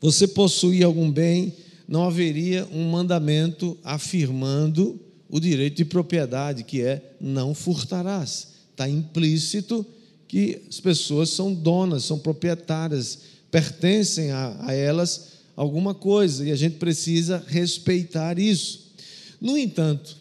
você 0.00 0.26
possuir 0.26 0.84
algum 0.84 1.10
bem, 1.10 1.52
não 1.86 2.04
haveria 2.04 2.66
um 2.72 2.90
mandamento 2.90 3.76
afirmando 3.82 5.00
o 5.28 5.40
direito 5.40 5.76
de 5.76 5.84
propriedade, 5.84 6.64
que 6.64 6.82
é 6.82 7.14
não 7.20 7.54
furtarás. 7.54 8.48
Está 8.70 8.88
implícito 8.88 9.84
que 10.28 10.60
as 10.68 10.78
pessoas 10.78 11.30
são 11.30 11.52
donas, 11.52 12.04
são 12.04 12.18
proprietárias, 12.18 13.18
pertencem 13.50 14.30
a, 14.30 14.56
a 14.60 14.72
elas 14.72 15.28
alguma 15.56 15.94
coisa 15.94 16.46
e 16.46 16.52
a 16.52 16.56
gente 16.56 16.76
precisa 16.76 17.42
respeitar 17.48 18.38
isso. 18.38 18.92
No 19.40 19.56
entanto, 19.56 20.17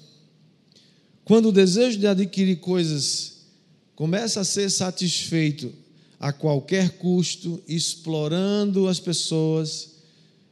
quando 1.28 1.50
o 1.50 1.52
desejo 1.52 2.00
de 2.00 2.08
adquirir 2.08 2.56
coisas 2.62 3.40
começa 3.96 4.40
a 4.40 4.46
ser 4.46 4.70
satisfeito 4.70 5.74
a 6.18 6.32
qualquer 6.32 6.92
custo, 6.92 7.62
explorando 7.68 8.88
as 8.88 8.98
pessoas, 8.98 9.96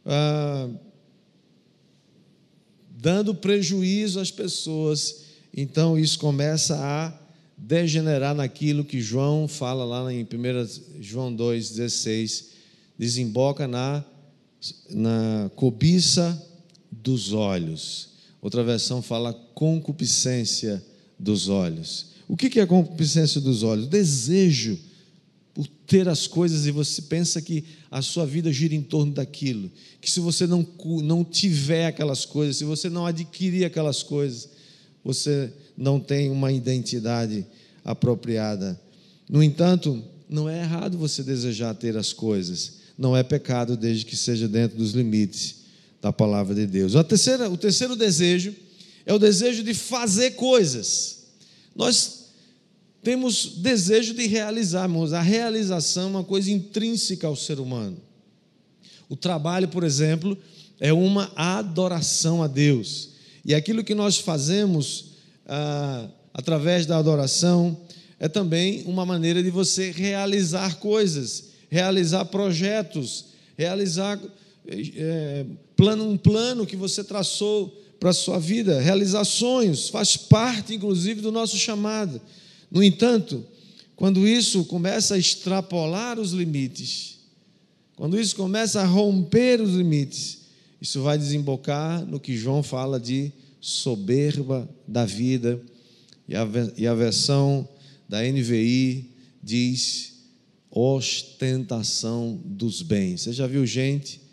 ah, 0.05 0.69
dando 2.89 3.33
prejuízo 3.33 4.19
às 4.19 4.31
pessoas, 4.31 5.21
então 5.55 5.97
isso 5.97 6.19
começa 6.19 6.75
a 6.77 7.17
degenerar 7.57 8.35
naquilo 8.35 8.83
que 8.83 8.99
João 8.99 9.47
fala 9.47 9.85
lá 9.85 10.11
em 10.11 10.23
1 10.23 11.01
João 11.01 11.33
2,16, 11.33 12.47
desemboca 12.99 13.65
na, 13.65 14.03
na 14.89 15.49
cobiça 15.55 16.38
dos 16.91 17.31
olhos. 17.31 18.14
Outra 18.45 18.63
versão 18.63 19.01
fala 19.01 19.34
concupiscência 19.55 20.79
dos 21.17 21.49
olhos. 21.49 22.10
O 22.27 22.38
que 22.38 22.60
é 22.60 22.65
concupiscência 22.67 23.41
dos 23.41 23.63
olhos? 23.63 23.88
Desejo 23.88 24.77
por 25.51 25.65
ter 25.88 26.08
as 26.08 26.27
coisas 26.27 26.67
e 26.67 26.71
você 26.71 27.01
pensa 27.01 27.41
que 27.41 27.63
a 27.89 28.03
sua 28.03 28.23
vida 28.23 28.53
gira 28.53 28.75
em 28.75 28.84
torno 28.84 29.13
daquilo, 29.13 29.71
que 29.99 30.12
se 30.12 30.19
você 30.19 30.45
não, 30.45 30.63
não 31.01 31.23
tiver 31.23 31.88
aquelas 31.88 32.23
coisas, 32.23 32.58
se 32.58 32.63
você 32.63 32.88
não 32.88 33.08
adquirir 33.08 33.65
aquelas 33.65 34.03
coisas, 34.03 34.47
você 35.03 35.51
não 35.75 35.99
tem 35.99 36.29
uma 36.29 36.51
identidade 36.51 37.47
apropriada. 37.84 38.79
No 39.27 39.41
entanto, 39.41 40.03
não 40.29 40.47
é 40.47 40.60
errado 40.60 40.99
você 40.99 41.23
desejar 41.23 41.73
ter 41.73 41.97
as 41.97 42.13
coisas, 42.13 42.73
não 42.95 43.17
é 43.17 43.23
pecado 43.23 43.75
desde 43.75 44.05
que 44.05 44.15
seja 44.15 44.47
dentro 44.47 44.77
dos 44.77 44.91
limites 44.91 45.64
da 46.05 46.13
palavra 46.13 46.53
de 46.53 46.67
Deus. 46.67 46.93
Terceira, 47.07 47.49
o 47.49 47.57
terceiro 47.57 47.95
desejo 47.95 48.53
é 49.07 49.11
o 49.11 49.17
desejo 49.17 49.63
de 49.63 49.73
fazer 49.73 50.35
coisas. 50.35 51.29
Nós 51.75 52.25
temos 53.01 53.53
desejo 53.57 54.13
de 54.13 54.27
realizar, 54.27 54.83
irmãos. 54.83 55.13
A 55.13 55.21
realização 55.21 56.03
é 56.03 56.07
uma 56.07 56.23
coisa 56.23 56.51
intrínseca 56.51 57.25
ao 57.25 57.35
ser 57.35 57.59
humano. 57.59 57.97
O 59.09 59.15
trabalho, 59.15 59.67
por 59.67 59.83
exemplo, 59.83 60.37
é 60.79 60.93
uma 60.93 61.31
adoração 61.35 62.43
a 62.43 62.47
Deus. 62.47 63.09
E 63.43 63.55
aquilo 63.55 63.83
que 63.83 63.95
nós 63.95 64.19
fazemos 64.19 65.05
ah, 65.47 66.07
através 66.35 66.85
da 66.85 66.99
adoração 66.99 67.75
é 68.19 68.29
também 68.29 68.83
uma 68.85 69.07
maneira 69.07 69.41
de 69.41 69.49
você 69.49 69.89
realizar 69.89 70.75
coisas, 70.75 71.45
realizar 71.67 72.25
projetos, 72.25 73.25
realizar 73.57 74.19
é, 74.67 75.45
plano, 75.75 76.10
um 76.10 76.17
plano 76.17 76.65
que 76.65 76.75
você 76.75 77.04
traçou 77.04 77.69
para 77.99 78.10
a 78.10 78.13
sua 78.13 78.39
vida, 78.39 78.80
realizar 78.80 79.23
sonhos, 79.23 79.89
faz 79.89 80.17
parte, 80.17 80.73
inclusive, 80.73 81.21
do 81.21 81.32
nosso 81.32 81.58
chamado. 81.58 82.21
No 82.69 82.84
entanto, 82.84 83.45
quando 83.95 84.28
isso 84.28 84.65
começa 84.65 85.15
a 85.15 85.17
extrapolar 85.17 86.19
os 86.19 86.32
limites, 86.32 87.19
quando 87.95 88.19
isso 88.19 88.36
começa 88.36 88.82
a 88.82 88.86
romper 88.86 89.62
os 89.62 89.73
limites, 89.73 90.39
isso 90.82 91.01
vai 91.01 91.17
desembocar 91.17 92.06
no 92.06 92.19
que 92.19 92.36
João 92.36 92.62
fala 92.62 92.99
de 92.99 93.32
soberba 93.62 94.69
da 94.88 95.06
vida, 95.06 95.62
e 96.28 96.36
a, 96.36 96.47
e 96.75 96.86
a 96.86 96.93
versão 96.93 97.67
da 98.10 98.21
NVI 98.21 99.12
diz 99.41 100.13
ostentação 100.69 102.39
dos 102.43 102.82
bens. 102.82 103.21
Você 103.21 103.34
já 103.34 103.47
viu 103.47 103.65
gente 103.65 104.24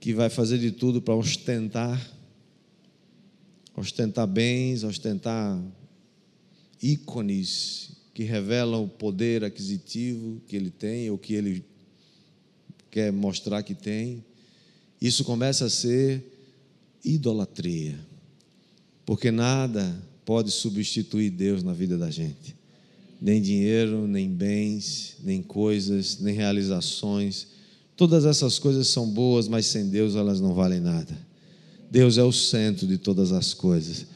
que 0.00 0.12
vai 0.12 0.28
fazer 0.28 0.58
de 0.58 0.70
tudo 0.70 1.00
para 1.00 1.14
ostentar? 1.14 2.14
Ostentar 3.74 4.26
bens, 4.26 4.84
ostentar 4.84 5.62
ícones 6.82 7.90
que 8.14 8.22
revelam 8.22 8.84
o 8.84 8.88
poder 8.88 9.44
aquisitivo 9.44 10.40
que 10.46 10.56
ele 10.56 10.70
tem 10.70 11.10
ou 11.10 11.18
que 11.18 11.34
ele 11.34 11.64
quer 12.90 13.12
mostrar 13.12 13.62
que 13.62 13.74
tem. 13.74 14.24
Isso 15.00 15.22
começa 15.24 15.66
a 15.66 15.70
ser 15.70 16.24
idolatria, 17.04 17.98
porque 19.04 19.30
nada 19.30 20.02
pode 20.24 20.50
substituir 20.50 21.30
Deus 21.30 21.62
na 21.62 21.72
vida 21.72 21.98
da 21.98 22.10
gente. 22.10 22.56
Nem 23.20 23.40
dinheiro, 23.40 24.06
nem 24.06 24.28
bens, 24.28 25.16
nem 25.22 25.42
coisas, 25.42 26.18
nem 26.18 26.34
realizações. 26.34 27.48
Todas 27.96 28.24
essas 28.24 28.58
coisas 28.58 28.88
são 28.88 29.08
boas, 29.08 29.48
mas 29.48 29.66
sem 29.66 29.88
Deus 29.88 30.14
elas 30.14 30.40
não 30.40 30.54
valem 30.54 30.80
nada. 30.80 31.16
Deus 31.90 32.18
é 32.18 32.22
o 32.22 32.32
centro 32.32 32.86
de 32.86 32.98
todas 32.98 33.32
as 33.32 33.54
coisas. 33.54 34.06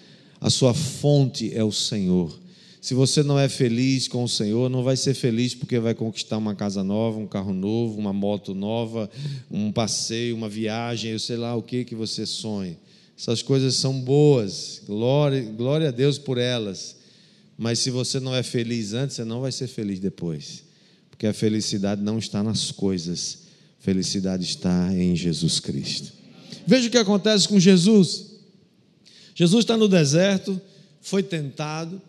A 0.40 0.50
sua 0.50 0.74
fonte 0.74 1.54
é 1.54 1.64
o 1.64 1.72
Senhor. 1.72 2.38
Se 2.80 2.94
você 2.94 3.22
não 3.22 3.38
é 3.38 3.48
feliz 3.48 4.08
com 4.08 4.24
o 4.24 4.28
Senhor, 4.28 4.70
não 4.70 4.82
vai 4.82 4.96
ser 4.96 5.12
feliz 5.12 5.54
porque 5.54 5.78
vai 5.78 5.94
conquistar 5.94 6.38
uma 6.38 6.54
casa 6.54 6.82
nova, 6.82 7.18
um 7.18 7.26
carro 7.26 7.52
novo, 7.52 7.98
uma 7.98 8.12
moto 8.12 8.54
nova, 8.54 9.10
um 9.50 9.70
passeio, 9.70 10.34
uma 10.34 10.48
viagem, 10.48 11.10
eu 11.10 11.18
sei 11.18 11.36
lá 11.36 11.54
o 11.54 11.62
que 11.62 11.84
que 11.84 11.94
você 11.94 12.24
sonha. 12.24 12.76
Essas 13.18 13.42
coisas 13.42 13.74
são 13.74 14.00
boas, 14.00 14.80
glória, 14.86 15.42
glória 15.42 15.88
a 15.88 15.90
Deus 15.90 16.18
por 16.18 16.38
elas. 16.38 16.96
Mas 17.58 17.80
se 17.80 17.90
você 17.90 18.18
não 18.18 18.34
é 18.34 18.42
feliz 18.42 18.94
antes, 18.94 19.16
você 19.16 19.24
não 19.24 19.42
vai 19.42 19.52
ser 19.52 19.66
feliz 19.66 20.00
depois. 20.00 20.64
Porque 21.10 21.26
a 21.26 21.34
felicidade 21.34 22.00
não 22.00 22.18
está 22.18 22.42
nas 22.42 22.70
coisas, 22.70 23.39
felicidade 23.80 24.44
está 24.44 24.94
em 24.94 25.16
Jesus 25.16 25.58
Cristo. 25.58 26.12
Veja 26.66 26.88
o 26.88 26.90
que 26.90 26.98
acontece 26.98 27.48
com 27.48 27.58
Jesus. 27.58 28.26
Jesus 29.34 29.64
está 29.64 29.76
no 29.76 29.88
deserto, 29.88 30.60
foi 31.00 31.22
tentado, 31.22 32.00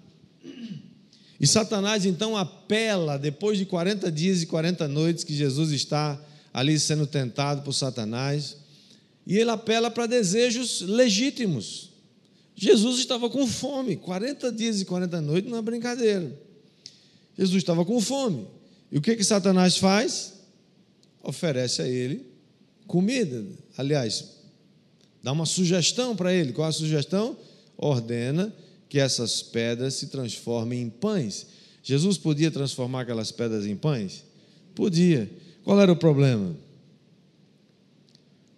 e 1.42 1.48
Satanás 1.48 2.06
então 2.06 2.38
apela, 2.38 3.18
depois 3.18 3.58
de 3.58 3.66
40 3.66 4.12
dias 4.12 4.44
e 4.44 4.46
40 4.46 4.88
noites 4.88 5.24
que 5.24 5.34
Jesus 5.34 5.72
está 5.72 6.22
ali 6.54 6.80
sendo 6.80 7.08
tentado 7.08 7.64
por 7.64 7.74
Satanás, 7.74 8.58
e 9.26 9.40
ele 9.40 9.50
apela 9.50 9.90
para 9.90 10.06
desejos 10.06 10.82
legítimos. 10.82 11.90
Jesus 12.56 13.00
estava 13.00 13.28
com 13.28 13.48
fome, 13.48 13.96
40 13.96 14.52
dias 14.52 14.82
e 14.82 14.86
40 14.86 15.20
noites 15.20 15.50
não 15.50 15.58
é 15.58 15.62
brincadeira. 15.64 16.32
Jesus 17.36 17.58
estava 17.58 17.84
com 17.84 18.00
fome. 18.00 18.46
E 18.92 19.00
o 19.00 19.02
que 19.02 19.16
que 19.16 19.24
Satanás 19.24 19.78
faz? 19.78 20.34
Oferece 21.24 21.82
a 21.82 21.88
ele 21.88 22.26
comida. 22.88 23.46
Aliás, 23.78 24.26
dá 25.24 25.32
uma 25.32 25.46
sugestão 25.46 26.16
para 26.16 26.34
ele. 26.34 26.52
Qual 26.52 26.68
a 26.68 26.72
sugestão? 26.72 27.38
Ordena 27.78 28.54
que 28.90 29.00
essas 29.00 29.42
pedras 29.42 29.94
se 29.94 30.08
transformem 30.08 30.82
em 30.82 30.90
pães. 30.90 31.48
Jesus 31.82 32.18
podia 32.18 32.52
transformar 32.52 33.02
aquelas 33.02 33.32
pedras 33.32 33.66
em 33.66 33.76
pães? 33.76 34.26
Podia. 34.76 35.32
Qual 35.64 35.80
era 35.80 35.92
o 35.92 35.96
problema? 35.96 36.56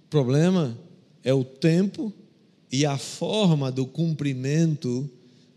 O 0.06 0.10
problema 0.10 0.78
é 1.24 1.34
o 1.34 1.44
tempo 1.44 2.12
e 2.72 2.86
a 2.86 2.98
forma 2.98 3.72
do 3.72 3.86
cumprimento 3.86 5.08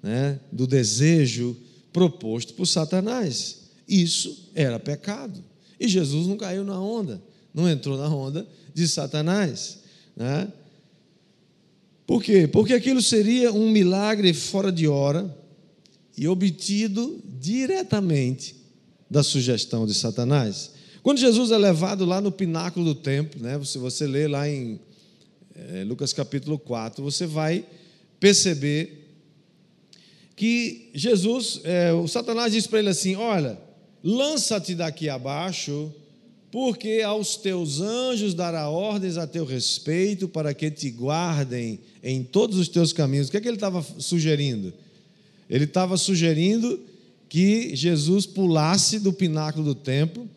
né, 0.03 0.38
do 0.53 0.66
desejo 0.66 1.57
proposto 1.92 2.53
por 2.53 2.66
Satanás. 2.66 3.71
Isso 3.88 4.51
era 4.55 4.79
pecado. 4.79 5.42
E 5.78 5.88
Jesus 5.88 6.26
não 6.26 6.36
caiu 6.36 6.64
na 6.64 6.80
onda, 6.80 7.22
não 7.52 7.68
entrou 7.68 7.96
na 7.96 8.08
onda 8.08 8.46
de 8.74 8.86
Satanás. 8.88 9.80
Né? 10.16 10.50
Por 12.06 12.22
quê? 12.22 12.46
Porque 12.46 12.72
aquilo 12.72 13.02
seria 13.02 13.52
um 13.52 13.70
milagre 13.70 14.32
fora 14.32 14.70
de 14.70 14.86
hora 14.86 15.34
e 16.16 16.26
obtido 16.28 17.20
diretamente 17.38 18.56
da 19.10 19.22
sugestão 19.22 19.86
de 19.86 19.94
Satanás. 19.94 20.72
Quando 21.02 21.18
Jesus 21.18 21.50
é 21.50 21.58
levado 21.58 22.04
lá 22.04 22.20
no 22.20 22.32
pináculo 22.32 22.86
do 22.86 22.94
templo, 22.94 23.40
né, 23.40 23.62
se 23.64 23.78
você 23.78 24.06
ler 24.06 24.28
lá 24.28 24.48
em 24.48 24.80
é, 25.54 25.84
Lucas 25.84 26.12
capítulo 26.12 26.58
4, 26.58 27.02
você 27.02 27.26
vai 27.26 27.64
perceber 28.18 29.04
que 30.34 30.90
Jesus, 30.94 31.60
é, 31.64 31.92
o 31.92 32.06
Satanás 32.06 32.52
diz 32.52 32.66
para 32.66 32.78
ele 32.78 32.88
assim: 32.88 33.14
Olha, 33.14 33.58
lança-te 34.09 34.73
daqui 34.73 35.09
abaixo, 35.09 35.92
porque 36.53 37.03
aos 37.05 37.37
teus 37.37 37.81
anjos 37.81 38.35
dará 38.35 38.71
ordens 38.71 39.16
a 39.16 39.27
teu 39.27 39.45
respeito 39.45 40.29
para 40.29 40.55
que 40.55 40.71
te 40.71 40.88
guardem 40.90 41.81
em 42.05 42.23
todos 42.23 42.57
os 42.57 42.69
teus 42.69 42.92
caminhos. 42.92 43.27
O 43.27 43.33
que 43.33 43.38
é 43.38 43.40
que 43.40 43.49
ele 43.49 43.57
estava 43.57 43.85
sugerindo? 43.99 44.73
Ele 45.51 45.64
estava 45.64 45.97
sugerindo 45.97 46.79
que 47.29 47.75
Jesus 47.75 48.27
pulasse 48.27 49.01
do 49.01 49.12
pináculo 49.12 49.64
do 49.64 49.75
templo 49.75 50.29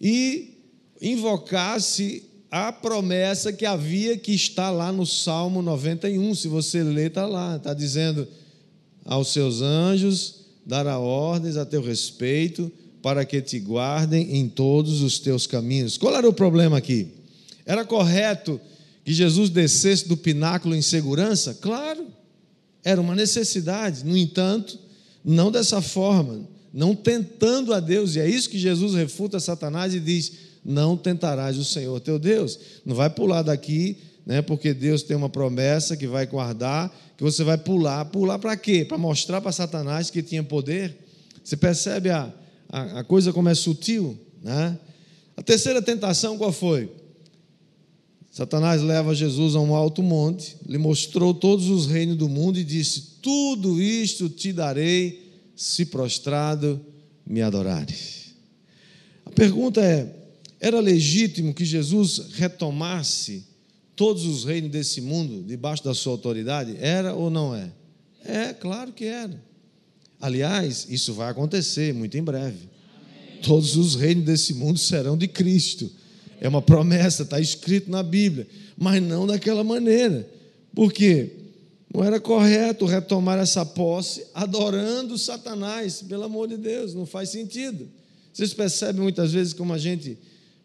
e 0.00 0.58
invocasse 1.00 2.24
a 2.50 2.72
promessa 2.72 3.52
que 3.52 3.64
havia, 3.64 4.18
que 4.18 4.32
está 4.32 4.68
lá 4.68 4.90
no 4.90 5.06
Salmo 5.06 5.62
91. 5.62 6.34
Se 6.34 6.48
você 6.48 6.82
ler, 6.82 7.06
está 7.06 7.24
lá, 7.24 7.54
está 7.54 7.72
dizendo: 7.72 8.26
aos 9.04 9.28
seus 9.32 9.62
anjos 9.62 10.40
dará 10.66 10.98
ordens 10.98 11.56
a 11.56 11.64
teu 11.64 11.80
respeito, 11.80 12.70
para 13.02 13.24
que 13.24 13.42
te 13.42 13.58
guardem 13.58 14.36
em 14.36 14.48
todos 14.48 15.02
os 15.02 15.18
teus 15.18 15.46
caminhos. 15.46 15.98
Qual 15.98 16.14
era 16.14 16.28
o 16.28 16.32
problema 16.32 16.78
aqui? 16.78 17.08
Era 17.66 17.84
correto 17.84 18.60
que 19.04 19.12
Jesus 19.12 19.50
descesse 19.50 20.08
do 20.08 20.16
pináculo 20.16 20.74
em 20.74 20.82
segurança? 20.82 21.58
Claro, 21.60 22.06
era 22.84 23.00
uma 23.00 23.16
necessidade. 23.16 24.04
No 24.04 24.16
entanto, 24.16 24.78
não 25.24 25.50
dessa 25.50 25.82
forma, 25.82 26.48
não 26.72 26.94
tentando 26.94 27.74
a 27.74 27.80
Deus, 27.80 28.14
e 28.14 28.20
é 28.20 28.28
isso 28.28 28.48
que 28.48 28.58
Jesus 28.58 28.94
refuta 28.94 29.40
Satanás 29.40 29.94
e 29.94 30.00
diz: 30.00 30.32
Não 30.64 30.96
tentarás 30.96 31.58
o 31.58 31.64
Senhor 31.64 31.98
teu 32.00 32.18
Deus. 32.18 32.58
Não 32.84 32.94
vai 32.94 33.10
pular 33.10 33.42
daqui, 33.42 33.96
né, 34.24 34.40
porque 34.40 34.72
Deus 34.72 35.02
tem 35.02 35.16
uma 35.16 35.28
promessa 35.28 35.96
que 35.96 36.06
vai 36.06 36.24
guardar, 36.26 36.88
que 37.16 37.22
você 37.22 37.42
vai 37.42 37.58
pular. 37.58 38.04
Pular 38.06 38.38
para 38.38 38.56
quê? 38.56 38.84
Para 38.84 38.96
mostrar 38.96 39.40
para 39.40 39.50
Satanás 39.50 40.08
que 40.08 40.22
tinha 40.22 40.42
poder. 40.44 40.96
Você 41.42 41.56
percebe 41.56 42.08
a, 42.08 42.32
a, 42.72 43.00
a 43.00 43.04
coisa 43.04 43.32
como 43.32 43.50
é 43.50 43.54
sutil? 43.54 44.18
Né? 44.42 44.78
A 45.36 45.42
terceira 45.42 45.82
tentação 45.82 46.38
qual 46.38 46.50
foi? 46.50 46.90
Satanás 48.30 48.80
leva 48.80 49.14
Jesus 49.14 49.54
a 49.54 49.60
um 49.60 49.74
alto 49.74 50.02
monte, 50.02 50.56
lhe 50.66 50.78
mostrou 50.78 51.34
todos 51.34 51.68
os 51.68 51.86
reinos 51.86 52.16
do 52.16 52.30
mundo 52.30 52.58
e 52.58 52.64
disse: 52.64 53.18
Tudo 53.20 53.80
isto 53.80 54.30
te 54.30 54.54
darei 54.54 55.30
se 55.54 55.84
prostrado 55.84 56.80
me 57.26 57.42
adorares. 57.42 58.34
A 59.26 59.30
pergunta 59.30 59.82
é: 59.82 60.10
era 60.58 60.80
legítimo 60.80 61.52
que 61.52 61.64
Jesus 61.64 62.30
retomasse 62.32 63.44
todos 63.94 64.24
os 64.24 64.44
reinos 64.44 64.70
desse 64.70 65.02
mundo 65.02 65.42
debaixo 65.42 65.84
da 65.84 65.92
sua 65.92 66.12
autoridade? 66.12 66.76
Era 66.80 67.14
ou 67.14 67.28
não 67.28 67.54
é? 67.54 67.70
É, 68.24 68.52
claro 68.54 68.92
que 68.92 69.04
era. 69.04 69.51
Aliás, 70.22 70.86
isso 70.88 71.12
vai 71.12 71.28
acontecer 71.28 71.92
muito 71.92 72.16
em 72.16 72.22
breve. 72.22 72.68
Todos 73.42 73.74
os 73.74 73.96
reinos 73.96 74.24
desse 74.24 74.54
mundo 74.54 74.78
serão 74.78 75.18
de 75.18 75.26
Cristo. 75.26 75.90
É 76.40 76.48
uma 76.48 76.62
promessa, 76.62 77.24
está 77.24 77.40
escrito 77.40 77.90
na 77.90 78.04
Bíblia, 78.04 78.46
mas 78.78 79.02
não 79.02 79.26
daquela 79.26 79.64
maneira. 79.64 80.28
Por 80.72 80.92
quê? 80.92 81.32
Não 81.92 82.04
era 82.04 82.20
correto 82.20 82.86
retomar 82.86 83.36
essa 83.40 83.66
posse 83.66 84.24
adorando 84.32 85.18
Satanás, 85.18 86.02
pelo 86.02 86.22
amor 86.22 86.46
de 86.46 86.56
Deus, 86.56 86.94
não 86.94 87.04
faz 87.04 87.30
sentido. 87.30 87.88
Vocês 88.32 88.54
percebem 88.54 89.02
muitas 89.02 89.32
vezes 89.32 89.52
como 89.52 89.72
a 89.72 89.78
gente, 89.78 90.16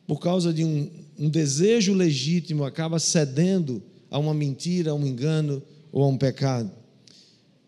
por 0.06 0.20
causa 0.20 0.54
de 0.54 0.64
um, 0.64 0.88
um 1.18 1.30
desejo 1.30 1.96
legítimo, 1.96 2.64
acaba 2.64 3.00
cedendo 3.00 3.82
a 4.12 4.20
uma 4.20 4.36
mentira, 4.36 4.92
a 4.92 4.94
um 4.94 5.06
engano 5.06 5.64
ou 5.92 6.04
a 6.04 6.08
um 6.08 6.18
pecado. 6.18 6.72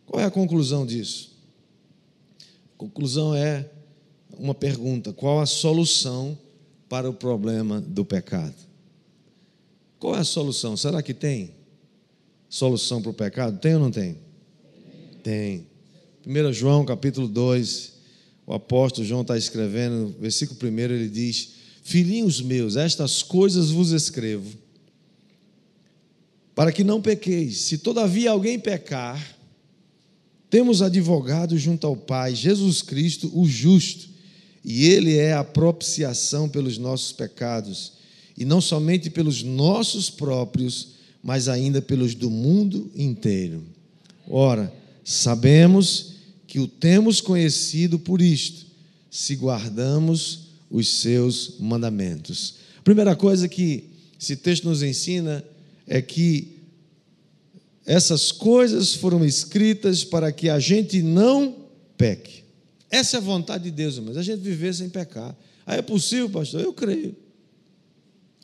Qual 0.06 0.21
é 0.21 0.25
a 0.25 0.32
conclusão 0.32 0.86
disso? 0.86 1.28
Conclusão 2.79 3.35
é 3.35 3.69
uma 4.37 4.55
pergunta: 4.55 5.11
qual 5.11 5.41
a 5.41 5.45
solução 5.45 6.37
para 6.87 7.09
o 7.09 7.13
problema 7.13 7.79
do 7.79 8.03
pecado. 8.03 8.55
Qual 9.99 10.15
é 10.15 10.19
a 10.19 10.23
solução? 10.23 10.75
Será 10.75 11.03
que 11.03 11.13
tem 11.13 11.51
solução 12.49 13.01
para 13.01 13.11
o 13.11 13.13
pecado? 13.13 13.59
Tem 13.59 13.75
ou 13.75 13.79
não 13.81 13.91
tem? 13.91 14.17
Tem. 15.21 15.67
1 16.25 16.53
João 16.53 16.85
capítulo 16.85 17.27
2, 17.27 17.93
o 18.47 18.53
apóstolo 18.53 19.05
João 19.05 19.23
está 19.23 19.37
escrevendo, 19.37 20.15
versículo 20.19 20.57
1 20.61 20.79
ele 20.79 21.09
diz: 21.09 21.51
Filhinhos 21.83 22.41
meus, 22.41 22.75
estas 22.75 23.21
coisas 23.21 23.71
vos 23.71 23.91
escrevo, 23.91 24.57
para 26.55 26.71
que 26.71 26.83
não 26.83 27.01
pequeis. 27.01 27.59
Se 27.59 27.77
todavia 27.77 28.31
alguém 28.31 28.57
pecar, 28.57 29.37
temos 30.49 30.81
advogado 30.81 31.57
junto 31.57 31.85
ao 31.85 31.95
Pai, 31.95 32.33
Jesus 32.33 32.81
Cristo, 32.81 33.31
o 33.33 33.47
justo 33.47 34.09
e 34.63 34.85
Ele 34.85 35.15
é 35.15 35.33
a 35.33 35.43
propiciação 35.43 36.49
pelos 36.49 36.77
nossos 36.77 37.12
pecados, 37.12 37.93
e 38.38 38.45
não 38.45 38.62
somente 38.62 39.09
pelos 39.09 39.43
nossos 39.43 40.09
próprios, 40.09 40.89
mas 41.23 41.47
ainda 41.47 41.81
pelos 41.81 42.15
do 42.15 42.29
mundo 42.29 42.89
inteiro. 42.95 43.63
Ora, 44.29 44.73
sabemos 45.03 46.13
que 46.47 46.59
o 46.59 46.67
temos 46.67 47.19
conhecido 47.19 47.99
por 47.99 48.21
isto, 48.21 48.65
se 49.12 49.35
guardamos 49.35 50.49
os 50.69 50.88
seus 50.88 51.55
mandamentos. 51.59 52.55
A 52.77 52.81
primeira 52.81 53.15
coisa 53.15 53.47
que 53.47 53.85
esse 54.19 54.35
texto 54.35 54.65
nos 54.65 54.83
ensina 54.83 55.43
é 55.88 56.01
que 56.01 56.58
essas 57.89 58.32
coisas 58.32 58.93
foram 58.93 59.25
escritas 59.25 60.04
para 60.04 60.32
que 60.32 60.47
a 60.47 60.60
gente 60.60 61.02
não 61.02 61.65
peque. 61.97 62.43
Essa 62.88 63.17
é 63.17 63.19
a 63.19 63.21
vontade 63.21 63.63
de 63.63 63.71
Deus, 63.71 63.97
mas 63.97 64.15
a 64.15 64.21
gente 64.21 64.41
viver 64.41 64.75
sem 64.75 64.88
pecar. 64.89 65.36
Aí 65.65 65.80
é 65.80 65.82
possível, 65.82 66.30
pastor? 66.30 66.62
Eu 66.62 66.71
creio. 66.71 67.15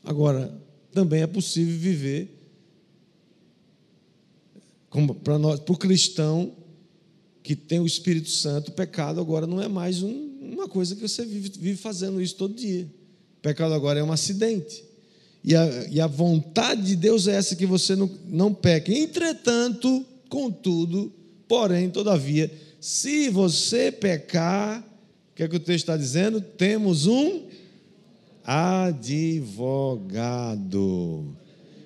Agora, 0.03 0.51
também 0.91 1.21
é 1.21 1.27
possível 1.27 1.77
viver 1.77 2.35
para 5.23 5.37
para 5.57 5.73
o 5.73 5.77
cristão 5.77 6.51
que 7.43 7.55
tem 7.55 7.79
o 7.79 7.85
Espírito 7.85 8.31
Santo, 8.31 8.69
o 8.69 8.73
pecado 8.73 9.21
agora 9.21 9.45
não 9.45 9.61
é 9.61 9.67
mais 9.67 10.01
um, 10.01 10.39
uma 10.41 10.67
coisa 10.67 10.95
que 10.95 11.07
você 11.07 11.23
vive, 11.23 11.49
vive, 11.49 11.77
fazendo 11.77 12.19
isso 12.19 12.35
todo 12.35 12.55
dia. 12.55 12.89
O 13.37 13.41
pecado 13.43 13.75
agora 13.75 13.99
é 13.99 14.03
um 14.03 14.11
acidente. 14.11 14.83
E 15.45 15.55
a, 15.55 15.87
e 15.91 16.01
a 16.01 16.07
vontade 16.07 16.81
de 16.81 16.95
Deus 16.95 17.27
é 17.27 17.35
essa 17.35 17.55
que 17.55 17.67
você 17.67 17.95
não, 17.95 18.09
não 18.27 18.51
peque. 18.51 18.91
Entretanto, 18.91 20.03
contudo, 20.27 21.13
porém, 21.47 21.87
todavia, 21.91 22.51
se 22.81 23.29
você 23.29 23.91
pecar, 23.91 24.79
o 24.79 25.35
que 25.35 25.43
é 25.43 25.47
que 25.47 25.55
o 25.55 25.59
texto 25.59 25.83
está 25.83 25.95
dizendo? 25.95 26.41
Temos 26.41 27.05
um 27.05 27.43
advogado. 28.43 29.67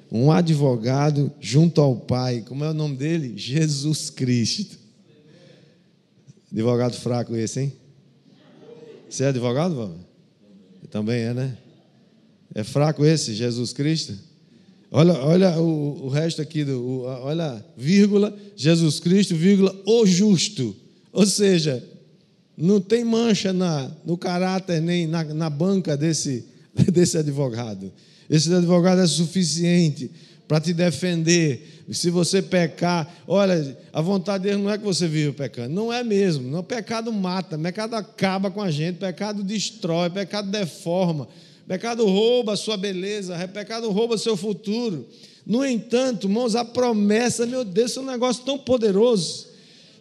Um 0.10 0.32
advogado 0.32 1.30
junto 1.41 1.82
ao 1.82 1.97
Pai. 1.97 2.45
Como 2.47 2.64
é 2.64 2.70
o 2.70 2.74
nome 2.74 2.95
dele? 2.95 3.34
Jesus 3.36 4.10
Cristo. 4.10 4.80
Advogado 6.49 6.95
fraco 6.95 7.36
esse, 7.36 7.60
hein? 7.60 7.74
Você 9.10 9.26
é 9.26 9.28
advogado, 9.28 9.76
Val? 9.76 9.97
Também 10.89 11.24
é, 11.24 11.34
né? 11.34 11.57
É 12.54 12.64
fraco 12.64 13.06
esse, 13.06 13.34
Jesus 13.34 13.74
Cristo? 13.74 14.14
Olha, 14.91 15.14
olha 15.14 15.60
o, 15.60 16.06
o 16.06 16.10
resto 16.10 16.41
aqui, 16.41 16.64
do, 16.64 16.82
o, 16.82 17.02
olha, 17.04 17.64
vírgula, 17.78 18.36
Jesus 18.56 19.00
Cristo, 19.00 19.36
vírgula, 19.36 19.76
o 19.86 20.06
justo. 20.06 20.76
Ou 21.12 21.26
seja, 21.26 21.84
não 22.58 22.82
tem 22.82 23.06
mancha 23.06 23.54
na, 23.54 23.91
no 24.06 24.18
caráter 24.18 24.82
nem 24.82 25.08
na, 25.08 25.24
na 25.24 25.50
banca 25.50 25.95
desse, 25.95 26.45
desse 26.91 27.18
advogado. 27.18 27.91
Esse 28.30 28.54
advogado 28.54 29.02
é 29.02 29.08
suficiente 29.08 30.12
para 30.47 30.60
te 30.60 30.74
defender. 30.74 31.86
Se 31.91 32.10
você 32.10 32.41
pecar, 32.41 33.08
olha, 33.28 33.78
a 33.93 34.02
vontade 34.02 34.43
dele 34.43 34.62
não 34.62 34.72
é 34.72 34.78
que 34.78 34.84
você 34.84 35.08
vive 35.08 35.32
pecando, 35.32 35.74
não 35.74 35.93
é 35.93 36.04
mesmo. 36.04 36.50
Não, 36.50 36.64
pecado 36.64 37.14
mata, 37.14 37.58
pecado 37.58 37.95
acaba 37.95 38.50
com 38.50 38.62
a 38.62 38.72
gente, 38.72 38.97
pecado 38.97 39.43
destrói, 39.43 40.10
pecado 40.10 40.50
deforma, 40.50 41.28
pecado 41.70 42.03
rouba 42.03 42.53
a 42.53 42.57
sua 42.57 42.76
beleza, 42.76 43.38
pecado 43.47 43.91
rouba 43.91 44.17
seu 44.17 44.36
futuro. 44.36 45.05
No 45.45 45.63
entanto, 45.63 46.26
irmãos, 46.26 46.55
a 46.55 46.65
promessa, 46.65 47.45
meu 47.45 47.63
Deus, 47.63 47.95
é 47.95 47.99
um 47.99 48.05
negócio 48.05 48.43
tão 48.43 48.57
poderoso. 48.57 49.45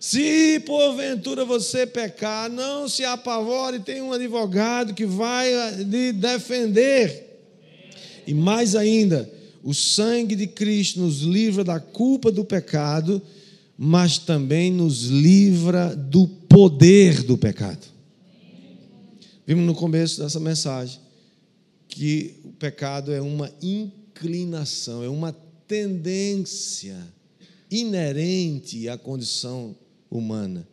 Se 0.00 0.60
porventura 0.60 1.44
você 1.44 1.86
pecar, 1.86 2.50
não 2.50 2.88
se 2.88 3.04
apavore, 3.04 3.80
tem 3.80 4.00
um 4.00 4.14
advogado 4.14 4.94
que 4.94 5.04
vai 5.04 5.52
lhe 5.84 6.10
defender. 6.10 7.42
E 8.26 8.32
mais 8.32 8.74
ainda, 8.74 9.30
o 9.62 9.74
sangue 9.74 10.34
de 10.34 10.46
Cristo 10.46 11.00
nos 11.00 11.20
livra 11.20 11.62
da 11.62 11.78
culpa 11.78 12.32
do 12.32 12.46
pecado, 12.46 13.20
mas 13.76 14.16
também 14.16 14.72
nos 14.72 15.02
livra 15.04 15.94
do 15.94 16.26
poder 16.26 17.22
do 17.24 17.36
pecado. 17.36 17.86
Vimos 19.46 19.66
no 19.66 19.74
começo 19.74 20.18
dessa 20.22 20.40
mensagem 20.40 21.07
que 21.98 22.36
o 22.44 22.52
pecado 22.52 23.12
é 23.12 23.20
uma 23.20 23.52
inclinação, 23.60 25.02
é 25.02 25.08
uma 25.08 25.32
tendência 25.66 26.96
inerente 27.68 28.88
à 28.88 28.96
condição 28.96 29.74
humana. 30.08 30.64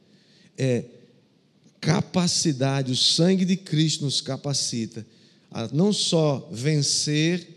É 0.56 0.86
capacidade, 1.82 2.92
o 2.92 2.96
sangue 2.96 3.44
de 3.44 3.58
Cristo 3.58 4.06
nos 4.06 4.22
capacita 4.22 5.04
a 5.50 5.68
não 5.74 5.92
só 5.92 6.48
vencer, 6.52 7.48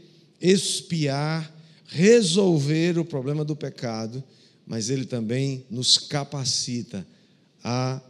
espiar, 0.40 1.54
resolver 1.88 2.98
o 2.98 3.04
problema 3.04 3.44
do 3.44 3.54
pecado, 3.54 4.24
mas 4.66 4.88
ele 4.88 5.04
também 5.04 5.66
nos 5.68 5.98
capacita 5.98 7.06
a 7.62 8.00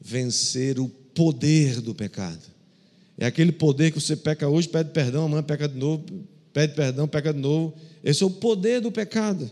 vencer 0.00 0.80
o 0.80 0.88
poder 0.88 1.80
do 1.80 1.94
pecado. 1.94 2.55
É 3.18 3.26
aquele 3.26 3.52
poder 3.52 3.90
que 3.90 4.00
você 4.00 4.14
peca 4.14 4.48
hoje, 4.48 4.68
pede 4.68 4.90
perdão, 4.90 5.24
amanhã 5.24 5.42
peca 5.42 5.68
de 5.68 5.78
novo, 5.78 6.04
pede 6.52 6.74
perdão, 6.74 7.08
peca 7.08 7.32
de 7.32 7.40
novo. 7.40 7.74
Esse 8.04 8.22
é 8.22 8.26
o 8.26 8.30
poder 8.30 8.80
do 8.80 8.92
pecado 8.92 9.50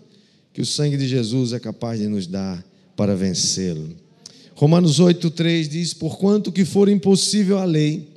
que 0.53 0.62
o 0.62 0.67
sangue 0.67 0.97
de 0.97 1.09
Jesus 1.09 1.53
é 1.53 1.59
capaz 1.59 1.99
de 1.99 2.07
nos 2.07 2.27
dar 2.29 2.65
para 2.95 3.17
vencê-lo. 3.17 3.97
Romanos 4.55 5.01
8,3 5.01 5.67
diz: 5.67 5.93
Porquanto 5.93 6.53
que 6.53 6.65
for 6.65 6.89
impossível 6.89 7.59
a 7.59 7.65
lei, 7.65 8.09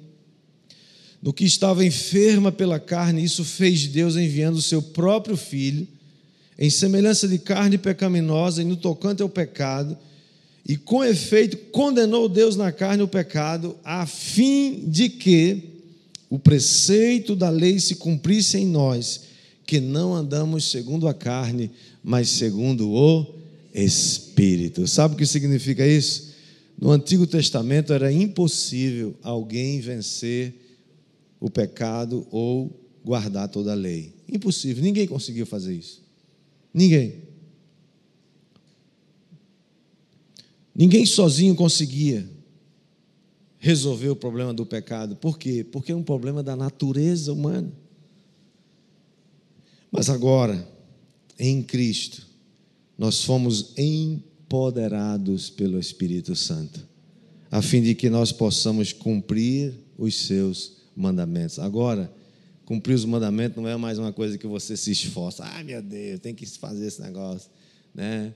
no 1.21 1.33
que 1.33 1.43
estava 1.43 1.83
enferma 1.83 2.51
pela 2.51 2.79
carne, 2.79 3.23
isso 3.23 3.43
fez 3.43 3.87
Deus 3.87 4.15
enviando 4.15 4.57
o 4.57 4.61
seu 4.61 4.81
próprio 4.81 5.35
filho, 5.35 5.87
em 6.59 6.69
semelhança 6.69 7.27
de 7.27 7.39
carne 7.39 7.77
pecaminosa, 7.77 8.61
e 8.61 8.65
no 8.65 8.77
tocante 8.77 9.23
ao 9.23 9.29
pecado, 9.29 9.97
e 10.67 10.75
com 10.75 11.03
efeito 11.03 11.55
condenou 11.71 12.27
Deus 12.27 12.57
na 12.57 12.73
carne 12.73 13.01
o 13.01 13.07
pecado, 13.07 13.77
a 13.85 14.05
fim 14.05 14.83
de 14.85 15.07
que 15.07 15.63
o 16.29 16.37
preceito 16.37 17.37
da 17.37 17.49
lei 17.49 17.79
se 17.79 17.95
cumprisse 17.95 18.57
em 18.57 18.65
nós, 18.65 19.21
que 19.65 19.79
não 19.79 20.13
andamos 20.13 20.65
segundo 20.65 21.07
a 21.07 21.13
carne, 21.13 21.71
mas 22.03 22.27
segundo 22.29 22.89
o 22.89 23.25
Espírito. 23.73 24.85
Sabe 24.87 25.13
o 25.13 25.17
que 25.17 25.25
significa 25.25 25.87
isso? 25.87 26.33
No 26.77 26.91
Antigo 26.91 27.25
Testamento 27.25 27.93
era 27.93 28.11
impossível 28.11 29.15
alguém 29.23 29.79
vencer 29.79 30.53
o 31.39 31.49
pecado 31.49 32.27
ou 32.29 32.77
guardar 33.05 33.47
toda 33.47 33.71
a 33.71 33.75
lei. 33.75 34.11
Impossível, 34.29 34.83
ninguém 34.83 35.07
conseguiu 35.07 35.45
fazer 35.45 35.73
isso. 35.73 36.03
Ninguém. 36.73 37.26
Ninguém 40.77 41.07
sozinho 41.07 41.55
conseguia 41.55 42.29
resolver 43.57 44.09
o 44.09 44.15
problema 44.15 44.53
do 44.53 44.63
pecado. 44.63 45.15
Por 45.15 45.39
quê? 45.39 45.63
Porque 45.63 45.91
é 45.91 45.95
um 45.95 46.03
problema 46.03 46.43
da 46.43 46.55
natureza 46.55 47.33
humana. 47.33 47.73
Mas 49.91 50.07
agora, 50.07 50.69
em 51.39 51.63
Cristo, 51.63 52.27
nós 52.95 53.23
fomos 53.23 53.73
empoderados 53.75 55.49
pelo 55.49 55.79
Espírito 55.79 56.35
Santo, 56.35 56.87
a 57.49 57.59
fim 57.59 57.81
de 57.81 57.95
que 57.95 58.07
nós 58.07 58.31
possamos 58.31 58.93
cumprir 58.93 59.73
os 59.97 60.13
seus 60.13 60.73
mandamentos. 60.95 61.57
Agora, 61.57 62.13
cumprir 62.65 62.93
os 62.93 63.05
mandamentos 63.05 63.57
não 63.57 63.67
é 63.67 63.75
mais 63.75 63.97
uma 63.97 64.13
coisa 64.13 64.37
que 64.37 64.45
você 64.45 64.77
se 64.77 64.91
esforça. 64.91 65.43
Ai, 65.43 65.63
meu 65.63 65.81
Deus, 65.81 66.19
tem 66.19 66.35
que 66.35 66.45
fazer 66.45 66.85
esse 66.85 67.01
negócio, 67.01 67.49
né? 67.95 68.31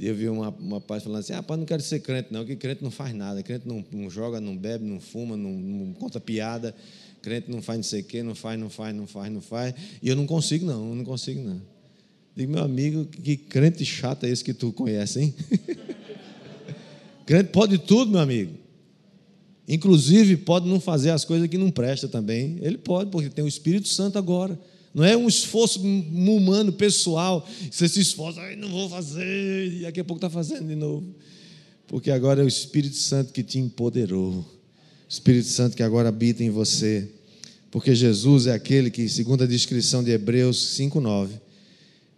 Eu 0.00 0.14
vi 0.14 0.28
uma, 0.28 0.50
uma 0.50 0.80
parte 0.80 1.04
falando 1.04 1.20
assim: 1.20 1.32
ah, 1.32 1.42
pai, 1.42 1.56
não 1.56 1.64
quero 1.64 1.82
ser 1.82 2.00
crente, 2.00 2.28
não, 2.30 2.44
que 2.44 2.56
crente 2.56 2.82
não 2.82 2.90
faz 2.90 3.14
nada, 3.14 3.42
crente 3.42 3.66
não, 3.66 3.84
não 3.90 4.10
joga, 4.10 4.40
não 4.40 4.56
bebe, 4.56 4.84
não 4.84 5.00
fuma, 5.00 5.36
não, 5.36 5.50
não, 5.50 5.92
conta 5.94 6.20
piada, 6.20 6.74
crente 7.22 7.50
não 7.50 7.62
faz 7.62 7.78
não 7.78 7.84
sei 7.84 8.00
o 8.00 8.04
quê, 8.04 8.22
não 8.22 8.34
faz, 8.34 8.58
não 8.58 8.68
faz, 8.68 8.94
não 8.94 9.06
faz, 9.06 9.32
não 9.32 9.40
faz. 9.40 9.74
E 10.02 10.08
eu 10.08 10.16
não 10.16 10.26
consigo, 10.26 10.66
não, 10.66 10.90
eu 10.90 10.94
não 10.94 11.04
consigo, 11.04 11.40
não. 11.42 11.60
Digo, 12.34 12.52
meu 12.52 12.62
amigo, 12.62 13.06
que 13.06 13.36
crente 13.36 13.84
chato 13.84 14.24
é 14.24 14.28
esse 14.28 14.44
que 14.44 14.52
tu 14.52 14.72
conhece, 14.72 15.20
hein? 15.20 15.34
crente 17.24 17.50
pode 17.50 17.78
tudo, 17.78 18.10
meu 18.10 18.20
amigo. 18.20 18.52
Inclusive, 19.68 20.36
pode 20.36 20.68
não 20.68 20.78
fazer 20.78 21.10
as 21.10 21.24
coisas 21.24 21.48
que 21.48 21.58
não 21.58 21.70
presta 21.70 22.06
também. 22.06 22.58
Ele 22.60 22.78
pode, 22.78 23.10
porque 23.10 23.28
tem 23.28 23.44
o 23.44 23.48
Espírito 23.48 23.88
Santo 23.88 24.18
agora. 24.18 24.58
Não 24.96 25.04
é 25.04 25.16
um 25.16 25.28
esforço 25.28 25.80
humano, 25.80 26.72
pessoal. 26.72 27.46
Você 27.70 27.86
se 27.86 28.00
esforça, 28.00 28.40
não 28.56 28.70
vou 28.70 28.88
fazer, 28.88 29.72
e 29.72 29.82
daqui 29.82 30.00
a 30.00 30.04
pouco 30.04 30.18
está 30.18 30.30
fazendo 30.30 30.66
de 30.66 30.74
novo. 30.74 31.14
Porque 31.86 32.10
agora 32.10 32.40
é 32.40 32.44
o 32.44 32.48
Espírito 32.48 32.96
Santo 32.96 33.32
que 33.32 33.42
te 33.42 33.58
empoderou. 33.58 34.38
O 34.38 34.44
Espírito 35.08 35.48
Santo 35.48 35.76
que 35.76 35.82
agora 35.82 36.08
habita 36.08 36.42
em 36.42 36.48
você. 36.48 37.08
Porque 37.70 37.94
Jesus 37.94 38.46
é 38.46 38.54
aquele 38.54 38.90
que, 38.90 39.06
segundo 39.06 39.44
a 39.44 39.46
descrição 39.46 40.02
de 40.02 40.10
Hebreus 40.10 40.78
5,9, 40.78 41.28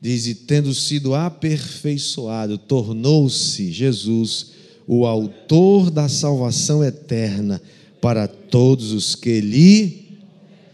Diz: 0.00 0.26
E 0.26 0.34
tendo 0.34 0.72
sido 0.72 1.14
aperfeiçoado, 1.14 2.56
tornou-se 2.56 3.72
Jesus 3.72 4.52
o 4.86 5.04
autor 5.04 5.90
da 5.90 6.08
salvação 6.08 6.84
eterna 6.84 7.60
para 8.00 8.28
todos 8.28 8.92
os 8.92 9.14
que 9.14 9.40
lhe 9.40 10.18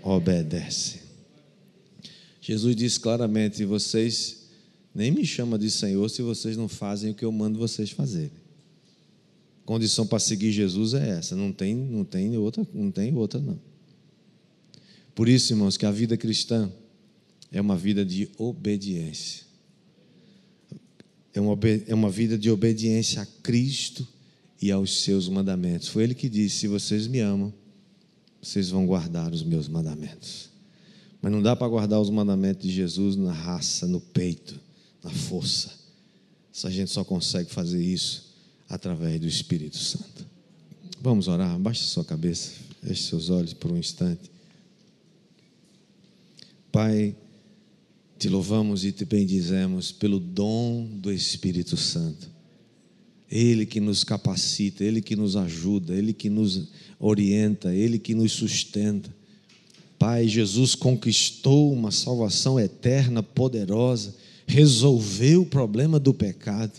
obedecem. 0.02 0.93
Jesus 2.44 2.76
disse 2.76 3.00
claramente: 3.00 3.64
Vocês 3.64 4.50
nem 4.94 5.10
me 5.10 5.24
chamam 5.24 5.58
de 5.58 5.70
Senhor 5.70 6.06
se 6.10 6.20
vocês 6.20 6.58
não 6.58 6.68
fazem 6.68 7.10
o 7.10 7.14
que 7.14 7.24
eu 7.24 7.32
mando 7.32 7.58
vocês 7.58 7.90
fazerem. 7.90 8.44
Condição 9.64 10.06
para 10.06 10.18
seguir 10.18 10.52
Jesus 10.52 10.92
é 10.92 11.08
essa, 11.08 11.34
não 11.34 11.50
tem, 11.50 11.74
não 11.74 12.04
tem 12.04 12.36
outra, 12.36 12.66
não 12.74 12.90
tem 12.90 13.14
outra 13.14 13.40
não. 13.40 13.58
Por 15.14 15.26
isso, 15.26 15.54
irmãos, 15.54 15.78
que 15.78 15.86
a 15.86 15.90
vida 15.90 16.18
cristã 16.18 16.70
é 17.50 17.62
uma 17.62 17.78
vida 17.78 18.04
de 18.04 18.28
obediência. 18.36 19.46
É 21.32 21.40
uma, 21.40 21.58
é 21.86 21.94
uma 21.94 22.10
vida 22.10 22.36
de 22.36 22.50
obediência 22.50 23.22
a 23.22 23.26
Cristo 23.42 24.06
e 24.60 24.70
aos 24.70 25.02
seus 25.02 25.30
mandamentos. 25.30 25.88
Foi 25.88 26.04
Ele 26.04 26.14
que 26.14 26.28
disse: 26.28 26.58
Se 26.58 26.68
vocês 26.68 27.06
me 27.06 27.20
amam, 27.20 27.54
vocês 28.42 28.68
vão 28.68 28.84
guardar 28.84 29.32
os 29.32 29.42
meus 29.42 29.66
mandamentos. 29.66 30.52
Mas 31.24 31.32
não 31.32 31.40
dá 31.40 31.56
para 31.56 31.66
guardar 31.66 31.98
os 31.98 32.10
mandamentos 32.10 32.62
de 32.62 32.70
Jesus 32.70 33.16
na 33.16 33.32
raça, 33.32 33.86
no 33.86 33.98
peito, 33.98 34.60
na 35.02 35.08
força. 35.08 35.72
Essa 36.54 36.70
gente 36.70 36.90
só 36.90 37.02
consegue 37.02 37.48
fazer 37.48 37.82
isso 37.82 38.34
através 38.68 39.18
do 39.18 39.26
Espírito 39.26 39.78
Santo. 39.78 40.26
Vamos 41.00 41.26
orar, 41.26 41.54
abaixe 41.54 41.84
sua 41.84 42.04
cabeça, 42.04 42.50
feche 42.82 43.04
seus 43.04 43.30
olhos 43.30 43.54
por 43.54 43.72
um 43.72 43.78
instante. 43.78 44.30
Pai, 46.70 47.16
te 48.18 48.28
louvamos 48.28 48.84
e 48.84 48.92
te 48.92 49.06
bendizemos 49.06 49.90
pelo 49.90 50.20
dom 50.20 50.84
do 50.84 51.10
Espírito 51.10 51.74
Santo. 51.74 52.28
Ele 53.30 53.64
que 53.64 53.80
nos 53.80 54.04
capacita, 54.04 54.84
Ele 54.84 55.00
que 55.00 55.16
nos 55.16 55.36
ajuda, 55.36 55.94
Ele 55.94 56.12
que 56.12 56.28
nos 56.28 56.68
orienta, 56.98 57.74
Ele 57.74 57.98
que 57.98 58.14
nos 58.14 58.32
sustenta. 58.32 59.23
Pai, 60.06 60.28
Jesus 60.28 60.74
conquistou 60.74 61.72
uma 61.72 61.90
salvação 61.90 62.60
eterna, 62.60 63.22
poderosa, 63.22 64.14
resolveu 64.46 65.40
o 65.40 65.46
problema 65.46 65.98
do 65.98 66.12
pecado, 66.12 66.74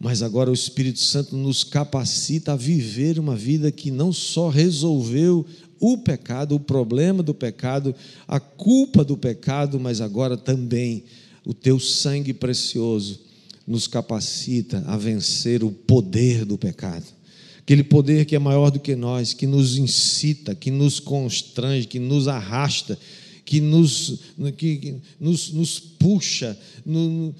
mas 0.00 0.20
agora 0.20 0.50
o 0.50 0.52
Espírito 0.52 0.98
Santo 0.98 1.36
nos 1.36 1.62
capacita 1.62 2.54
a 2.54 2.56
viver 2.56 3.20
uma 3.20 3.36
vida 3.36 3.70
que 3.70 3.88
não 3.88 4.12
só 4.12 4.48
resolveu 4.48 5.46
o 5.78 5.96
pecado, 5.96 6.56
o 6.56 6.60
problema 6.60 7.22
do 7.22 7.32
pecado, 7.32 7.94
a 8.26 8.40
culpa 8.40 9.04
do 9.04 9.16
pecado, 9.16 9.78
mas 9.78 10.00
agora 10.00 10.36
também 10.36 11.04
o 11.46 11.54
teu 11.54 11.78
sangue 11.78 12.34
precioso 12.34 13.20
nos 13.64 13.86
capacita 13.86 14.82
a 14.88 14.96
vencer 14.96 15.62
o 15.62 15.70
poder 15.70 16.44
do 16.44 16.58
pecado. 16.58 17.06
Aquele 17.64 17.82
poder 17.82 18.26
que 18.26 18.36
é 18.36 18.38
maior 18.38 18.70
do 18.70 18.78
que 18.78 18.94
nós, 18.94 19.32
que 19.32 19.46
nos 19.46 19.78
incita, 19.78 20.54
que 20.54 20.70
nos 20.70 21.00
constrange, 21.00 21.86
que 21.86 21.98
nos 21.98 22.28
arrasta, 22.28 22.98
que 23.42 23.58
nos, 23.58 24.20
que, 24.58 24.76
que 24.76 24.96
nos, 25.18 25.50
nos 25.50 25.80
puxa, 25.80 26.58
no, 26.84 27.34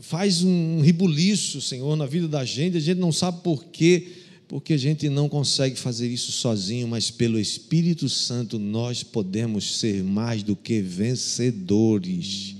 faz 0.00 0.42
um 0.42 0.80
ribuliço, 0.80 1.60
Senhor, 1.60 1.94
na 1.94 2.06
vida 2.06 2.26
da 2.26 2.44
gente, 2.44 2.76
a 2.76 2.80
gente 2.80 2.98
não 2.98 3.12
sabe 3.12 3.40
por 3.42 3.66
quê 3.66 4.08
porque 4.48 4.72
a 4.72 4.76
gente 4.76 5.08
não 5.08 5.28
consegue 5.28 5.78
fazer 5.78 6.08
isso 6.08 6.32
sozinho, 6.32 6.88
mas 6.88 7.08
pelo 7.08 7.38
Espírito 7.38 8.08
Santo 8.08 8.58
nós 8.58 9.04
podemos 9.04 9.78
ser 9.78 10.02
mais 10.02 10.42
do 10.42 10.56
que 10.56 10.80
vencedores. 10.80 12.56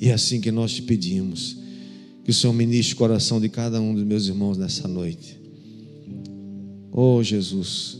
E 0.00 0.10
é 0.10 0.12
assim 0.12 0.40
que 0.40 0.52
nós 0.52 0.74
te 0.74 0.82
pedimos. 0.82 1.56
Que 2.22 2.30
o 2.30 2.34
Senhor 2.34 2.52
ministre 2.52 2.94
o 2.94 2.98
coração 2.98 3.40
de 3.40 3.48
cada 3.48 3.80
um 3.80 3.92
dos 3.92 4.04
meus 4.04 4.28
irmãos 4.28 4.56
nessa 4.56 4.86
noite. 4.86 5.37
Oh 7.00 7.22
Jesus, 7.22 7.96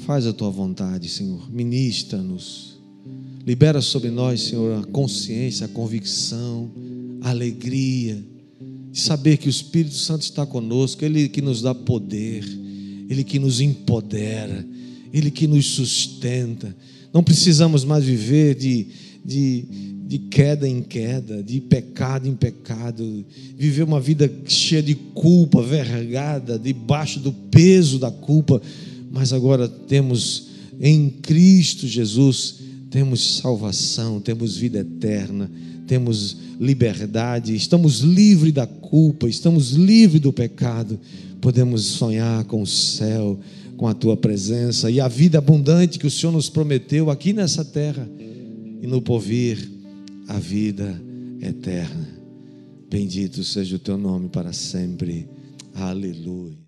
faz 0.00 0.26
a 0.26 0.32
tua 0.32 0.50
vontade, 0.50 1.08
Senhor. 1.08 1.50
Ministra-nos. 1.50 2.76
Libera 3.46 3.80
sobre 3.80 4.10
nós, 4.10 4.42
Senhor, 4.42 4.78
a 4.78 4.84
consciência, 4.88 5.64
a 5.64 5.68
convicção, 5.70 6.70
a 7.22 7.30
alegria 7.30 8.22
de 8.92 9.00
saber 9.00 9.38
que 9.38 9.48
o 9.48 9.50
Espírito 9.50 9.94
Santo 9.94 10.20
está 10.20 10.44
conosco, 10.44 11.02
Ele 11.02 11.30
que 11.30 11.40
nos 11.40 11.62
dá 11.62 11.74
poder, 11.74 12.44
Ele 13.08 13.24
que 13.24 13.38
nos 13.38 13.62
empodera, 13.62 14.68
Ele 15.14 15.30
que 15.30 15.46
nos 15.46 15.64
sustenta. 15.70 16.76
Não 17.14 17.24
precisamos 17.24 17.86
mais 17.86 18.04
viver 18.04 18.54
de, 18.54 18.86
de, 19.24 19.64
de 20.06 20.18
queda 20.18 20.68
em 20.68 20.82
queda, 20.82 21.42
de 21.42 21.60
pecado 21.60 22.28
em 22.28 22.34
pecado, 22.34 23.24
viver 23.56 23.82
uma 23.82 24.00
vida 24.00 24.30
cheia 24.46 24.82
de 24.82 24.94
culpa, 24.94 25.60
vergada, 25.60 26.56
debaixo 26.56 27.18
do 27.18 27.32
peso 27.32 27.98
da 27.98 28.10
culpa, 28.10 28.62
mas 29.10 29.32
agora 29.32 29.68
temos 29.68 30.46
em 30.80 31.10
Cristo 31.10 31.88
Jesus, 31.88 32.60
temos 32.88 33.38
salvação, 33.38 34.20
temos 34.20 34.56
vida 34.56 34.78
eterna, 34.78 35.50
temos 35.88 36.36
liberdade, 36.60 37.56
estamos 37.56 38.00
livres 38.00 38.52
da 38.52 38.66
culpa, 38.66 39.28
estamos 39.28 39.72
livres 39.72 40.20
do 40.20 40.32
pecado, 40.32 41.00
podemos 41.40 41.82
sonhar 41.82 42.44
com 42.44 42.62
o 42.62 42.66
céu, 42.66 43.40
com 43.76 43.88
a 43.88 43.94
tua 43.94 44.16
presença 44.16 44.88
e 44.88 45.00
a 45.00 45.08
vida 45.08 45.38
abundante 45.38 45.98
que 45.98 46.06
o 46.06 46.10
Senhor 46.10 46.32
nos 46.32 46.48
prometeu 46.48 47.10
aqui 47.10 47.32
nessa 47.32 47.64
terra 47.64 48.08
e 48.80 48.86
no 48.86 49.02
porvir, 49.02 49.75
a 50.28 50.38
vida 50.38 51.00
eterna. 51.40 52.08
Bendito 52.88 53.42
seja 53.42 53.76
o 53.76 53.78
teu 53.78 53.96
nome 53.96 54.28
para 54.28 54.52
sempre. 54.52 55.28
Aleluia. 55.74 56.65